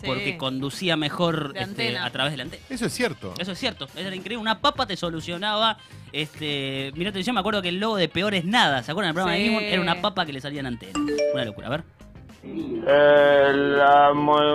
Sí. 0.00 0.06
porque 0.06 0.36
conducía 0.38 0.96
mejor 0.96 1.52
este, 1.54 1.98
a 1.98 2.10
través 2.10 2.32
de 2.32 2.38
la 2.38 2.42
antena. 2.44 2.62
Eso 2.70 2.86
es 2.86 2.92
cierto. 2.94 3.34
Eso 3.38 3.52
es 3.52 3.58
cierto, 3.58 3.86
era 3.94 4.08
increíble. 4.16 4.38
Una 4.38 4.60
papa 4.60 4.86
te 4.86 4.96
solucionaba. 4.96 5.76
Este, 6.10 6.90
mirá 6.96 7.12
televisión, 7.12 7.34
me 7.34 7.40
acuerdo 7.40 7.62
que 7.62 7.68
el 7.68 7.78
logo 7.78 7.96
de 7.96 8.08
Peor 8.08 8.34
es 8.34 8.44
Nada, 8.44 8.82
¿se 8.82 8.90
acuerdan 8.90 9.10
del 9.10 9.14
programa 9.22 9.36
Sí. 9.36 9.42
de 9.44 9.48
Gizmo? 9.50 9.60
Era 9.60 9.80
una 9.82 10.00
papa 10.02 10.26
que 10.26 10.32
le 10.32 10.40
salía 10.40 10.60
en 10.60 10.66
antena. 10.66 10.98
Una 11.34 11.44
locura, 11.44 11.66
a 11.68 11.70
ver. 11.70 11.84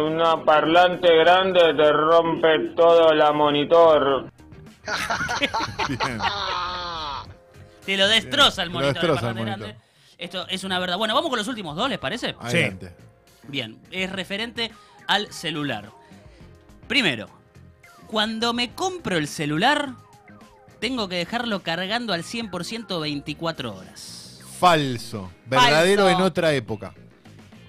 Una 0.06 0.44
parlante 0.44 1.16
grande 1.18 1.74
te 1.76 1.92
rompe 1.92 2.60
todo 2.76 3.14
la 3.14 3.32
monitor. 3.32 4.32
Bien. 5.90 6.20
Te 7.86 7.98
lo 7.98 8.08
destroza 8.08 8.64
el 8.64 8.70
monitor. 8.70 8.94
destroza 8.94 9.22
parlante 9.22 9.40
el 9.42 9.46
grande. 9.46 9.66
monitor. 9.68 9.86
Esto 10.18 10.48
es 10.48 10.64
una 10.64 10.80
verdad. 10.80 10.98
Bueno, 10.98 11.14
vamos 11.14 11.30
con 11.30 11.38
los 11.38 11.48
últimos 11.48 11.76
dos, 11.76 11.90
¿les 11.90 12.00
parece? 12.00 12.36
Adelante. 12.40 12.96
Bien, 13.48 13.80
es 13.92 14.12
referente 14.12 14.72
al 15.08 15.32
celular. 15.32 15.92
Primero, 16.88 17.28
cuando 18.08 18.54
me 18.54 18.72
compro 18.74 19.18
el 19.18 19.28
celular, 19.28 19.90
tengo 20.80 21.08
que 21.08 21.16
dejarlo 21.16 21.62
cargando 21.62 22.14
al 22.14 22.24
100% 22.24 23.02
24 23.02 23.76
horas. 23.76 24.42
Falso. 24.60 25.32
Verdadero 25.46 26.04
Falso. 26.04 26.18
en 26.18 26.24
otra 26.26 26.54
época. 26.54 26.94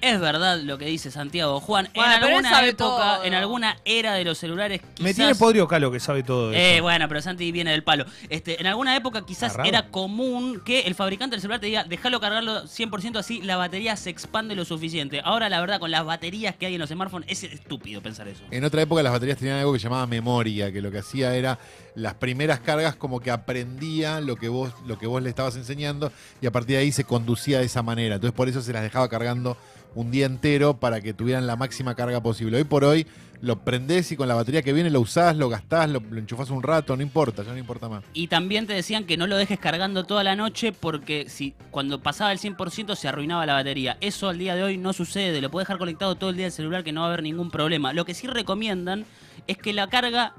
Es 0.00 0.20
verdad 0.20 0.60
lo 0.60 0.78
que 0.78 0.86
dice 0.86 1.10
Santiago 1.10 1.60
Juan. 1.60 1.88
Bueno, 1.94 2.12
en 2.12 2.20
pero 2.20 2.26
él 2.26 2.34
alguna 2.34 2.50
sabe 2.50 2.68
época, 2.68 2.84
todo. 3.16 3.24
en 3.24 3.34
alguna 3.34 3.76
era 3.84 4.14
de 4.14 4.24
los 4.24 4.38
celulares, 4.38 4.80
quizás... 4.94 5.00
Me 5.00 5.14
tiene 5.14 5.34
podrio 5.34 5.66
Calo 5.66 5.90
que 5.90 6.00
sabe 6.00 6.22
todo 6.22 6.52
eso. 6.52 6.60
Eh, 6.60 6.80
bueno, 6.80 7.08
pero 7.08 7.22
Santi 7.22 7.50
viene 7.52 7.70
del 7.70 7.82
palo. 7.82 8.04
Este, 8.28 8.60
en 8.60 8.66
alguna 8.66 8.94
época 8.96 9.24
quizás 9.24 9.56
era 9.64 9.88
común 9.90 10.60
que 10.64 10.80
el 10.80 10.94
fabricante 10.94 11.34
del 11.34 11.40
celular 11.40 11.60
te 11.60 11.66
diga, 11.66 11.84
déjalo 11.84 12.20
cargarlo 12.20 12.64
100% 12.64 13.18
así, 13.18 13.40
la 13.42 13.56
batería 13.56 13.96
se 13.96 14.10
expande 14.10 14.54
lo 14.54 14.64
suficiente. 14.64 15.20
Ahora, 15.24 15.48
la 15.48 15.60
verdad, 15.60 15.80
con 15.80 15.90
las 15.90 16.04
baterías 16.04 16.56
que 16.56 16.66
hay 16.66 16.74
en 16.74 16.80
los 16.80 16.90
smartphones, 16.90 17.28
es 17.30 17.44
estúpido 17.44 18.02
pensar 18.02 18.28
eso. 18.28 18.42
En 18.50 18.64
otra 18.64 18.82
época 18.82 19.02
las 19.02 19.12
baterías 19.12 19.38
tenían 19.38 19.58
algo 19.58 19.72
que 19.72 19.78
se 19.78 19.84
llamaba 19.84 20.06
memoria, 20.06 20.70
que 20.72 20.80
lo 20.80 20.90
que 20.90 20.98
hacía 20.98 21.34
era 21.34 21.58
las 21.94 22.14
primeras 22.14 22.60
cargas 22.60 22.94
como 22.96 23.20
que 23.20 23.30
aprendía 23.30 24.20
lo 24.20 24.36
que 24.36 24.48
vos, 24.48 24.72
lo 24.86 24.98
que 24.98 25.06
vos 25.06 25.22
le 25.22 25.30
estabas 25.30 25.56
enseñando 25.56 26.12
y 26.42 26.46
a 26.46 26.52
partir 26.52 26.76
de 26.76 26.82
ahí 26.82 26.92
se 26.92 27.04
conducía 27.04 27.58
de 27.60 27.64
esa 27.64 27.82
manera. 27.82 28.16
Entonces 28.16 28.36
por 28.36 28.48
eso 28.48 28.60
se 28.60 28.72
las 28.72 28.82
dejaba 28.82 29.08
cargando 29.08 29.56
un 29.96 30.10
día 30.10 30.26
entero 30.26 30.78
para 30.78 31.00
que 31.00 31.12
tuvieran 31.14 31.46
la 31.46 31.56
máxima 31.56 31.94
carga 31.94 32.22
posible. 32.22 32.58
Hoy 32.58 32.64
por 32.64 32.84
hoy 32.84 33.06
lo 33.40 33.58
prendés 33.60 34.12
y 34.12 34.16
con 34.16 34.28
la 34.28 34.34
batería 34.34 34.62
que 34.62 34.72
viene 34.72 34.90
lo 34.90 35.00
usás, 35.00 35.36
lo 35.36 35.48
gastás, 35.48 35.90
lo, 35.90 36.00
lo 36.00 36.18
enchufás 36.18 36.50
un 36.50 36.62
rato, 36.62 36.96
no 36.96 37.02
importa, 37.02 37.42
ya 37.42 37.52
no 37.52 37.58
importa 37.58 37.88
más. 37.88 38.04
Y 38.12 38.28
también 38.28 38.66
te 38.66 38.74
decían 38.74 39.04
que 39.04 39.16
no 39.16 39.26
lo 39.26 39.36
dejes 39.36 39.58
cargando 39.58 40.04
toda 40.04 40.22
la 40.22 40.36
noche 40.36 40.72
porque 40.72 41.28
si 41.28 41.54
cuando 41.70 42.00
pasaba 42.00 42.32
el 42.32 42.38
100% 42.38 42.94
se 42.94 43.08
arruinaba 43.08 43.46
la 43.46 43.54
batería. 43.54 43.96
Eso 44.00 44.28
al 44.28 44.38
día 44.38 44.54
de 44.54 44.62
hoy 44.62 44.76
no 44.76 44.92
sucede, 44.92 45.40
lo 45.40 45.50
puedes 45.50 45.66
dejar 45.66 45.78
conectado 45.78 46.14
todo 46.14 46.30
el 46.30 46.36
día 46.36 46.46
el 46.46 46.52
celular 46.52 46.84
que 46.84 46.92
no 46.92 47.00
va 47.00 47.06
a 47.06 47.10
haber 47.10 47.22
ningún 47.22 47.50
problema. 47.50 47.92
Lo 47.92 48.04
que 48.04 48.14
sí 48.14 48.26
recomiendan 48.26 49.06
es 49.46 49.56
que 49.56 49.72
la 49.72 49.88
carga 49.88 50.34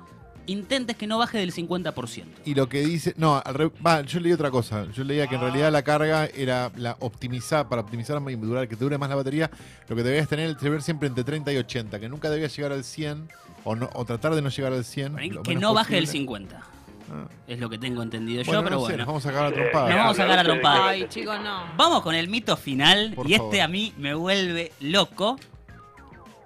intentes 0.48 0.96
que 0.98 1.06
no 1.08 1.18
baje 1.18 1.38
del 1.38 1.54
50%. 1.54 2.24
Y 2.46 2.56
lo 2.56 2.68
que 2.68 2.82
dice, 2.82 3.14
no, 3.18 3.42
al 3.44 3.54
re- 3.54 3.72
va, 3.86 4.02
yo 4.02 4.20
leí 4.20 4.32
otra 4.34 4.50
cosa. 4.50 4.86
Yo 4.92 5.04
leía 5.04 5.28
que 5.28 5.36
en 5.36 5.42
realidad 5.42 5.72
la 5.72 5.84
carga 5.84 6.26
era 6.26 6.72
la 6.76 6.96
optimizar, 7.00 7.68
para 7.70 7.82
optimizar 7.82 8.22
y 8.28 8.36
durar, 8.36 8.68
que 8.68 8.76
te 8.76 8.84
dure 8.84 8.98
más 8.98 9.10
la 9.10 9.16
batería, 9.16 9.52
lo 9.88 9.96
que 9.96 10.04
debías 10.04 10.28
tener 10.28 10.50
el 10.50 10.58
celular 10.58 10.82
siempre 10.82 11.08
entre 11.08 11.24
30 11.24 11.54
y 11.54 11.58
80, 11.58 12.00
que 12.00 12.10
nunca 12.10 12.30
debías 12.30 12.56
llegar 12.56 12.72
al 12.72 12.84
100 12.84 13.30
o, 13.64 13.76
no, 13.76 13.90
o 13.94 14.06
tratar 14.06 14.34
de 14.36 14.42
no 14.42 14.50
llegar 14.50 14.74
al 14.74 14.84
100. 14.86 15.14
lo 15.34 15.44
Que 15.44 15.50
menos 15.50 15.62
no 15.62 15.74
baje 15.74 15.96
del 15.96 16.06
posible. 16.06 16.20
50. 16.26 16.62
Ah. 17.10 17.26
Es 17.48 17.58
lo 17.60 17.70
que 17.70 17.78
tengo 17.78 18.04
entendido 18.04 18.44
Bueno, 18.44 18.60
yo, 18.60 18.64
pero 18.66 18.76
no 18.76 18.82
sé, 18.82 18.88
bueno. 18.88 18.98
nos 18.98 19.08
vamos 19.08 19.26
a 19.26 19.30
sacar 19.30 19.46
a 19.46 19.52
trompada. 19.54 19.88
Nos 19.90 19.98
vamos 19.98 20.20
a 20.20 20.22
sacar 20.24 20.40
a 20.40 20.44
trompada. 20.44 20.88
Ay, 20.90 21.06
chicos, 21.08 21.38
no. 21.42 21.64
Vamos 21.78 22.02
con 22.02 22.14
el 22.16 22.28
mito 22.28 22.58
final 22.58 23.14
Por 23.16 23.30
y 23.30 23.36
favor. 23.36 23.54
este 23.54 23.62
a 23.62 23.68
mí 23.70 23.94
me 23.98 24.14
vuelve 24.14 24.74
loco 24.82 25.38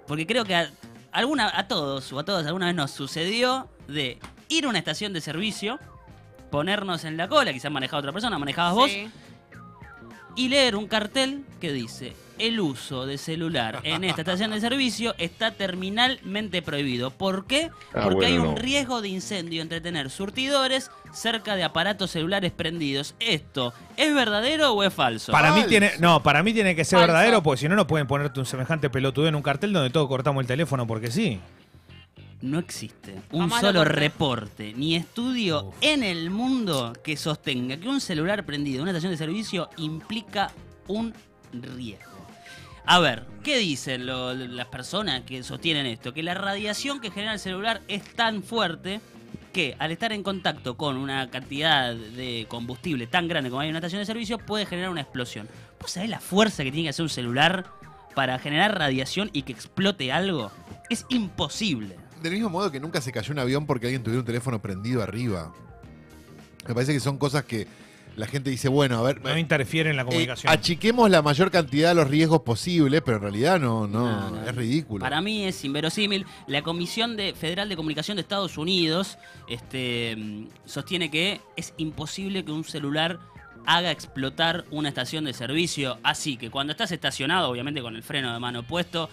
porque 0.06 0.26
creo 0.26 0.44
que 0.44 0.54
a, 0.54 0.70
alguna, 1.12 1.50
a 1.58 1.66
todos 1.68 2.12
o 2.12 2.18
a 2.20 2.24
todas 2.24 2.46
alguna 2.46 2.66
vez 2.66 2.74
nos 2.76 2.90
sucedió 2.92 3.68
de 3.88 4.18
ir 4.48 4.64
a 4.64 4.68
una 4.68 4.78
estación 4.78 5.12
de 5.12 5.20
servicio, 5.20 5.78
ponernos 6.50 7.04
en 7.04 7.16
la 7.16 7.28
cola, 7.28 7.52
quizás 7.52 7.70
manejaba 7.72 8.00
otra 8.00 8.12
persona, 8.12 8.38
manejabas 8.38 8.74
vos, 8.74 8.90
y 10.34 10.48
leer 10.48 10.76
un 10.76 10.86
cartel 10.86 11.44
que 11.60 11.72
dice 11.72 12.14
el 12.38 12.58
uso 12.58 13.06
de 13.06 13.18
celular 13.18 13.80
en 13.84 14.04
esta 14.04 14.22
estación 14.22 14.50
de 14.50 14.60
servicio 14.60 15.14
está 15.18 15.52
terminalmente 15.52 16.62
prohibido. 16.62 17.10
¿Por 17.10 17.46
qué? 17.46 17.70
Ah, 17.94 18.00
Porque 18.04 18.26
hay 18.26 18.38
un 18.38 18.54
no. 18.54 18.56
riesgo 18.56 19.00
de 19.00 19.08
incendio 19.08 19.62
entre 19.62 19.80
tener 19.80 20.10
surtidores 20.10 20.90
cerca 21.12 21.54
de 21.54 21.62
aparatos 21.62 22.10
celulares 22.10 22.50
prendidos. 22.50 23.14
¿Esto 23.20 23.74
es 23.96 24.14
verdadero 24.14 24.72
o 24.72 24.82
es 24.82 24.92
falso? 24.92 25.30
Para 25.30 25.52
mí 25.52 25.64
tiene, 25.68 25.92
no, 26.00 26.22
para 26.22 26.42
mí 26.42 26.52
tiene 26.52 26.74
que 26.74 26.84
ser 26.84 26.98
Falso. 26.98 27.12
verdadero, 27.12 27.42
porque 27.42 27.60
si 27.60 27.68
no, 27.68 27.76
no 27.76 27.86
pueden 27.86 28.06
ponerte 28.06 28.40
un 28.40 28.46
semejante 28.46 28.90
pelotudo 28.90 29.28
en 29.28 29.34
un 29.34 29.42
cartel 29.42 29.72
donde 29.72 29.90
todos 29.90 30.08
cortamos 30.08 30.40
el 30.40 30.46
teléfono 30.46 30.86
porque 30.86 31.10
sí. 31.10 31.38
No 32.42 32.58
existe 32.58 33.14
un 33.30 33.42
Jamás 33.42 33.60
solo 33.60 33.84
reporte 33.84 34.72
ni 34.76 34.96
estudio 34.96 35.72
en 35.80 36.02
el 36.02 36.28
mundo 36.30 36.92
que 37.04 37.16
sostenga 37.16 37.76
que 37.76 37.88
un 37.88 38.00
celular 38.00 38.44
prendido 38.44 38.78
en 38.78 38.82
una 38.82 38.90
estación 38.90 39.12
de 39.12 39.16
servicio 39.16 39.70
implica 39.76 40.50
un 40.88 41.14
riesgo. 41.52 42.10
A 42.84 42.98
ver, 42.98 43.24
¿qué 43.44 43.58
dicen 43.58 44.06
lo- 44.06 44.34
las 44.34 44.66
personas 44.66 45.22
que 45.22 45.44
sostienen 45.44 45.86
esto? 45.86 46.12
Que 46.12 46.24
la 46.24 46.34
radiación 46.34 47.00
que 47.00 47.12
genera 47.12 47.34
el 47.34 47.38
celular 47.38 47.80
es 47.86 48.02
tan 48.14 48.42
fuerte 48.42 49.00
que 49.52 49.76
al 49.78 49.92
estar 49.92 50.12
en 50.12 50.24
contacto 50.24 50.76
con 50.76 50.96
una 50.96 51.30
cantidad 51.30 51.94
de 51.94 52.46
combustible 52.48 53.06
tan 53.06 53.28
grande 53.28 53.50
como 53.50 53.60
hay 53.60 53.68
en 53.68 53.72
una 53.72 53.78
estación 53.78 54.00
de 54.00 54.06
servicio 54.06 54.38
puede 54.38 54.66
generar 54.66 54.90
una 54.90 55.02
explosión. 55.02 55.46
¿Vos 55.80 55.92
sabés 55.92 56.10
la 56.10 56.18
fuerza 56.20 56.64
que 56.64 56.72
tiene 56.72 56.86
que 56.86 56.90
hacer 56.90 57.04
un 57.04 57.08
celular 57.08 57.66
para 58.16 58.38
generar 58.40 58.76
radiación 58.76 59.30
y 59.32 59.42
que 59.42 59.52
explote 59.52 60.10
algo? 60.10 60.50
Es 60.90 61.06
imposible. 61.08 61.96
Del 62.22 62.32
mismo 62.32 62.50
modo 62.50 62.70
que 62.70 62.80
nunca 62.80 63.00
se 63.00 63.12
cayó 63.12 63.32
un 63.32 63.38
avión 63.38 63.66
porque 63.66 63.86
alguien 63.86 64.02
tuviera 64.02 64.20
un 64.20 64.26
teléfono 64.26 64.60
prendido 64.60 65.02
arriba. 65.02 65.52
Me 66.66 66.74
parece 66.74 66.92
que 66.92 67.00
son 67.00 67.18
cosas 67.18 67.44
que 67.44 67.66
la 68.14 68.26
gente 68.26 68.50
dice, 68.50 68.68
bueno, 68.68 68.98
a 68.98 69.02
ver, 69.02 69.22
No 69.22 69.36
interfiere 69.38 69.88
en 69.90 69.96
la 69.96 70.02
eh, 70.02 70.06
comunicación. 70.06 70.52
achiquemos 70.52 71.08
la 71.10 71.22
mayor 71.22 71.50
cantidad 71.50 71.88
de 71.88 71.94
los 71.94 72.08
riesgos 72.08 72.42
posibles, 72.42 73.00
pero 73.04 73.16
en 73.16 73.22
realidad 73.22 73.58
no, 73.58 73.86
no, 73.88 74.30
No, 74.30 74.30
no. 74.30 74.42
es 74.48 74.54
ridículo. 74.54 75.00
Para 75.02 75.20
mí 75.22 75.44
es 75.44 75.64
inverosímil. 75.64 76.26
La 76.46 76.62
Comisión 76.62 77.16
de 77.16 77.34
Federal 77.34 77.68
de 77.70 77.76
Comunicación 77.76 78.16
de 78.16 78.20
Estados 78.20 78.58
Unidos 78.58 79.18
este, 79.48 80.46
sostiene 80.66 81.10
que 81.10 81.40
es 81.56 81.72
imposible 81.78 82.44
que 82.44 82.52
un 82.52 82.64
celular 82.64 83.18
haga 83.64 83.90
explotar 83.90 84.64
una 84.70 84.88
estación 84.90 85.24
de 85.24 85.32
servicio. 85.32 85.98
Así 86.02 86.36
que 86.36 86.50
cuando 86.50 86.72
estás 86.72 86.92
estacionado, 86.92 87.48
obviamente 87.48 87.80
con 87.80 87.96
el 87.96 88.02
freno 88.02 88.32
de 88.32 88.38
mano 88.38 88.62
puesto, 88.62 89.08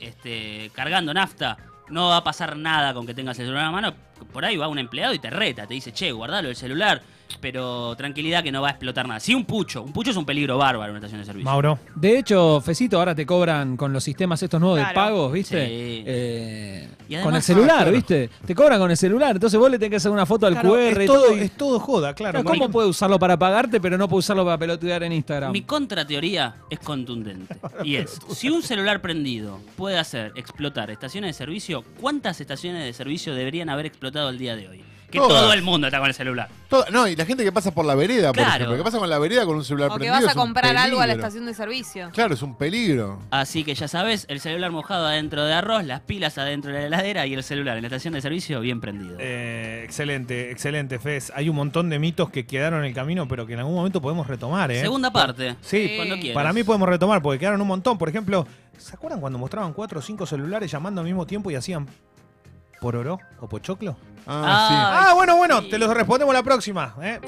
este, 0.00 0.70
cargando 0.74 1.12
nafta, 1.12 1.56
no 1.88 2.08
va 2.08 2.18
a 2.18 2.24
pasar 2.24 2.56
nada 2.56 2.94
con 2.94 3.06
que 3.06 3.14
tengas 3.14 3.38
el 3.38 3.46
celular 3.46 3.66
en 3.66 3.72
la 3.72 3.80
mano. 3.80 3.94
Por 4.32 4.44
ahí 4.44 4.56
va 4.56 4.68
un 4.68 4.78
empleado 4.78 5.14
y 5.14 5.18
te 5.18 5.30
reta, 5.30 5.66
te 5.66 5.74
dice, 5.74 5.92
che, 5.92 6.12
guardalo 6.12 6.48
el 6.48 6.56
celular. 6.56 7.02
Pero 7.40 7.94
tranquilidad 7.96 8.42
que 8.42 8.50
no 8.52 8.62
va 8.62 8.68
a 8.68 8.70
explotar 8.70 9.06
nada. 9.06 9.20
Sí, 9.20 9.34
un 9.34 9.44
pucho. 9.44 9.82
Un 9.82 9.92
pucho 9.92 10.10
es 10.12 10.16
un 10.16 10.24
peligro 10.24 10.56
bárbaro 10.56 10.84
en 10.92 10.96
una 10.96 10.98
estación 10.98 11.20
de 11.20 11.26
servicio. 11.26 11.44
Mauro. 11.50 11.78
De 11.94 12.18
hecho, 12.18 12.60
Fecito, 12.60 12.98
ahora 12.98 13.14
te 13.14 13.26
cobran 13.26 13.76
con 13.76 13.92
los 13.92 14.02
sistemas 14.02 14.42
estos 14.42 14.60
nuevos 14.60 14.78
de 14.78 14.86
pagos, 14.94 15.30
¿viste? 15.32 15.66
Sí. 15.66 16.04
Eh, 16.06 16.88
Y 17.08 17.14
además- 17.14 17.24
con 17.26 17.34
el 17.36 17.42
celular, 17.42 17.70
Ah, 17.70 17.82
claro. 17.82 17.92
¿viste? 17.92 18.30
Te 18.46 18.54
cobran 18.54 18.78
con 18.78 18.90
el 18.90 18.96
celular, 18.96 19.32
entonces 19.36 19.58
vos 19.60 19.70
le 19.70 19.78
tenés 19.78 19.90
que 19.90 19.96
hacer 19.96 20.10
una 20.10 20.24
foto 20.24 20.46
al 20.46 20.58
QR 20.60 21.02
es, 21.02 21.06
todo, 21.06 21.36
y- 21.36 21.40
es 21.40 21.50
todo 21.56 21.78
joda, 21.80 22.14
claro. 22.14 22.42
Claro, 22.42 22.48
¿Cómo 22.48 22.70
puede 22.70 22.88
usarlo 22.88 23.18
para 23.18 23.38
pagarte, 23.38 23.78
pero 23.80 23.98
no 23.98 24.08
puede 24.08 24.20
usarlo 24.20 24.44
para 24.44 24.56
pelotudear 24.56 25.02
en 25.02 25.12
Instagram? 25.12 25.52
Mi 25.52 25.62
contrateoría 25.62 26.54
es 26.70 26.78
contundente. 26.78 27.56
Y 27.84 27.96
es, 27.96 28.18
si 28.34 28.48
un 28.48 28.62
celular 28.62 29.02
prendido 29.02 29.60
puede 29.76 29.98
hacer 29.98 30.32
explotar 30.36 30.90
estaciones 30.90 31.28
de 31.30 31.32
servicio, 31.34 31.84
¿cuántas 32.00 32.40
estaciones 32.40 32.84
de 32.84 32.92
servicio 32.94 33.34
deberían 33.34 33.68
haber 33.68 33.84
explotado 33.86 34.30
el 34.30 34.38
día 34.38 34.56
de 34.56 34.68
hoy? 34.68 34.84
Que 35.14 35.20
Todas. 35.20 35.42
todo 35.42 35.52
el 35.52 35.62
mundo 35.62 35.86
está 35.86 36.00
con 36.00 36.08
el 36.08 36.14
celular. 36.14 36.48
Todo- 36.68 36.86
no, 36.90 37.06
y 37.06 37.14
la 37.14 37.24
gente 37.24 37.44
que 37.44 37.52
pasa 37.52 37.70
por 37.72 37.84
la 37.84 37.94
vereda, 37.94 38.28
por 38.32 38.38
Claro. 38.42 38.54
ejemplo, 38.56 38.76
que 38.76 38.82
pasa 38.82 38.98
con 38.98 39.08
la 39.08 39.18
vereda 39.20 39.46
con 39.46 39.54
un 39.56 39.64
celular 39.64 39.90
O 39.90 39.92
que 39.92 39.98
prendido 40.00 40.14
vas 40.14 40.24
a 40.24 40.30
es 40.30 40.36
un 40.36 40.42
comprar 40.42 40.76
algo 40.76 41.00
a 41.00 41.06
la 41.06 41.12
peligro. 41.12 41.28
estación 41.28 41.46
de 41.46 41.54
servicio. 41.54 42.10
Claro, 42.12 42.34
es 42.34 42.42
un 42.42 42.56
peligro. 42.56 43.20
Así 43.30 43.62
que 43.62 43.76
ya 43.76 43.86
sabes, 43.86 44.26
el 44.28 44.40
celular 44.40 44.72
mojado 44.72 45.06
adentro 45.06 45.44
de 45.44 45.52
arroz, 45.54 45.84
las 45.84 46.00
pilas 46.00 46.36
adentro 46.36 46.72
de 46.72 46.80
la 46.80 46.86
heladera 46.88 47.26
y 47.28 47.34
el 47.34 47.44
celular 47.44 47.76
en 47.76 47.82
la 47.82 47.86
estación 47.88 48.14
de 48.14 48.20
servicio 48.20 48.60
bien 48.60 48.80
prendido. 48.80 49.16
Eh, 49.20 49.82
excelente, 49.84 50.50
excelente, 50.50 50.98
Fez. 50.98 51.32
Hay 51.36 51.48
un 51.48 51.54
montón 51.54 51.88
de 51.90 52.00
mitos 52.00 52.30
que 52.30 52.44
quedaron 52.44 52.80
en 52.80 52.86
el 52.86 52.94
camino, 52.94 53.28
pero 53.28 53.46
que 53.46 53.52
en 53.52 53.60
algún 53.60 53.74
momento 53.76 54.00
podemos 54.02 54.26
retomar, 54.26 54.72
¿eh? 54.72 54.80
Segunda 54.80 55.12
parte. 55.12 55.54
Sí, 55.60 55.92
cuando 55.96 56.16
quieras. 56.16 56.34
Para 56.34 56.52
mí 56.52 56.64
podemos 56.64 56.88
retomar, 56.88 57.22
porque 57.22 57.38
quedaron 57.38 57.60
un 57.60 57.68
montón. 57.68 57.96
Por 57.98 58.08
ejemplo, 58.08 58.46
¿se 58.78 58.96
acuerdan 58.96 59.20
cuando 59.20 59.38
mostraban 59.38 59.72
cuatro 59.72 60.00
o 60.00 60.02
cinco 60.02 60.26
celulares 60.26 60.68
llamando 60.72 61.00
al 61.00 61.06
mismo 61.06 61.24
tiempo 61.24 61.50
y 61.52 61.54
hacían 61.54 61.86
por 62.84 62.96
oro 62.96 63.18
o 63.40 63.48
pochoclo? 63.48 63.96
Ah, 64.26 64.66
sí. 64.68 64.74
Ah, 64.76 65.14
bueno, 65.14 65.38
bueno, 65.38 65.62
sí. 65.62 65.70
te 65.70 65.78
los 65.78 65.88
respondemos 65.94 66.34
la 66.34 66.42
próxima. 66.42 66.94
¿eh? 67.00 67.18